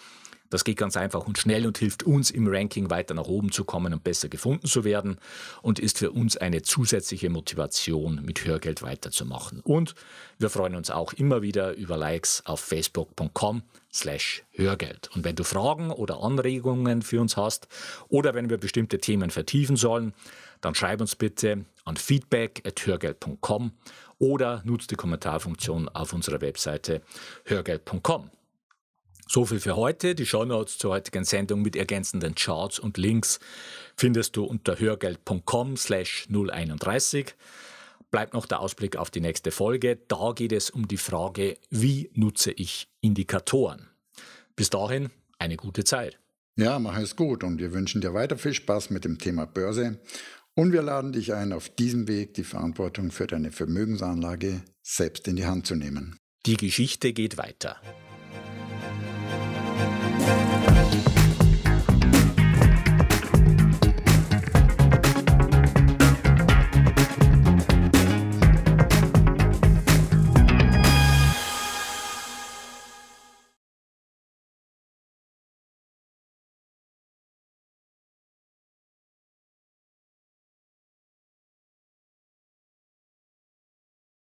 Das 0.51 0.65
geht 0.65 0.77
ganz 0.77 0.97
einfach 0.97 1.25
und 1.25 1.39
schnell 1.39 1.65
und 1.65 1.77
hilft 1.79 2.03
uns 2.03 2.29
im 2.29 2.45
Ranking 2.47 2.89
weiter 2.89 3.15
nach 3.15 3.25
oben 3.25 3.51
zu 3.51 3.63
kommen 3.63 3.93
und 3.93 4.03
besser 4.03 4.29
gefunden 4.29 4.67
zu 4.67 4.83
werden 4.83 5.17
und 5.61 5.79
ist 5.79 5.97
für 5.97 6.11
uns 6.11 6.37
eine 6.37 6.61
zusätzliche 6.61 7.29
Motivation, 7.29 8.21
mit 8.23 8.45
Hörgeld 8.45 8.83
weiterzumachen. 8.83 9.61
Und 9.61 9.95
wir 10.37 10.49
freuen 10.49 10.75
uns 10.75 10.91
auch 10.91 11.13
immer 11.13 11.41
wieder 11.41 11.73
über 11.73 11.97
Likes 11.97 12.43
auf 12.45 12.59
facebook.com 12.59 13.63
slash 13.93 14.43
Hörgeld. 14.51 15.09
Und 15.15 15.23
wenn 15.23 15.37
du 15.37 15.43
Fragen 15.43 15.89
oder 15.89 16.21
Anregungen 16.21 17.01
für 17.01 17.21
uns 17.21 17.37
hast 17.37 17.67
oder 18.09 18.33
wenn 18.33 18.49
wir 18.49 18.57
bestimmte 18.57 18.99
Themen 18.99 19.31
vertiefen 19.31 19.77
sollen, 19.77 20.13
dann 20.59 20.75
schreib 20.75 20.99
uns 20.99 21.15
bitte 21.15 21.65
an 21.85 21.95
feedback.hörgeld.com 21.95 23.71
oder 24.19 24.61
nutzt 24.65 24.91
die 24.91 24.95
Kommentarfunktion 24.95 25.87
auf 25.89 26.13
unserer 26.13 26.41
Webseite 26.41 27.01
hörgeld.com. 27.45 28.29
So 29.31 29.45
viel 29.45 29.61
für 29.61 29.77
heute. 29.77 30.13
Die 30.13 30.25
Shownotes 30.25 30.77
zur 30.77 30.91
heutigen 30.91 31.23
Sendung 31.23 31.61
mit 31.61 31.77
ergänzenden 31.77 32.35
Charts 32.35 32.79
und 32.79 32.97
Links 32.97 33.39
findest 33.95 34.35
du 34.35 34.43
unter 34.43 34.77
hörgeld.com 34.77 35.77
slash 35.77 36.27
031. 36.29 37.33
Bleibt 38.11 38.33
noch 38.33 38.45
der 38.45 38.59
Ausblick 38.59 38.97
auf 38.97 39.09
die 39.09 39.21
nächste 39.21 39.51
Folge. 39.51 39.99
Da 40.09 40.33
geht 40.35 40.51
es 40.51 40.69
um 40.69 40.85
die 40.85 40.97
Frage, 40.97 41.57
wie 41.69 42.11
nutze 42.13 42.51
ich 42.51 42.89
Indikatoren? 42.99 43.87
Bis 44.57 44.69
dahin 44.69 45.11
eine 45.39 45.55
gute 45.55 45.85
Zeit. 45.85 46.19
Ja, 46.57 46.77
mach 46.77 46.97
es 46.97 47.15
gut 47.15 47.45
und 47.45 47.59
wir 47.59 47.71
wünschen 47.71 48.01
dir 48.01 48.13
weiter 48.13 48.37
viel 48.37 48.53
Spaß 48.53 48.89
mit 48.89 49.05
dem 49.05 49.17
Thema 49.17 49.45
Börse 49.45 50.01
und 50.55 50.73
wir 50.73 50.81
laden 50.81 51.13
dich 51.13 51.33
ein, 51.33 51.53
auf 51.53 51.69
diesem 51.69 52.09
Weg 52.09 52.33
die 52.33 52.43
Verantwortung 52.43 53.11
für 53.11 53.27
deine 53.27 53.53
Vermögensanlage 53.53 54.61
selbst 54.83 55.25
in 55.29 55.37
die 55.37 55.45
Hand 55.45 55.67
zu 55.67 55.75
nehmen. 55.75 56.17
Die 56.45 56.57
Geschichte 56.57 57.13
geht 57.13 57.37
weiter. 57.37 57.79
Thank 60.23 60.55
you. 60.55 60.60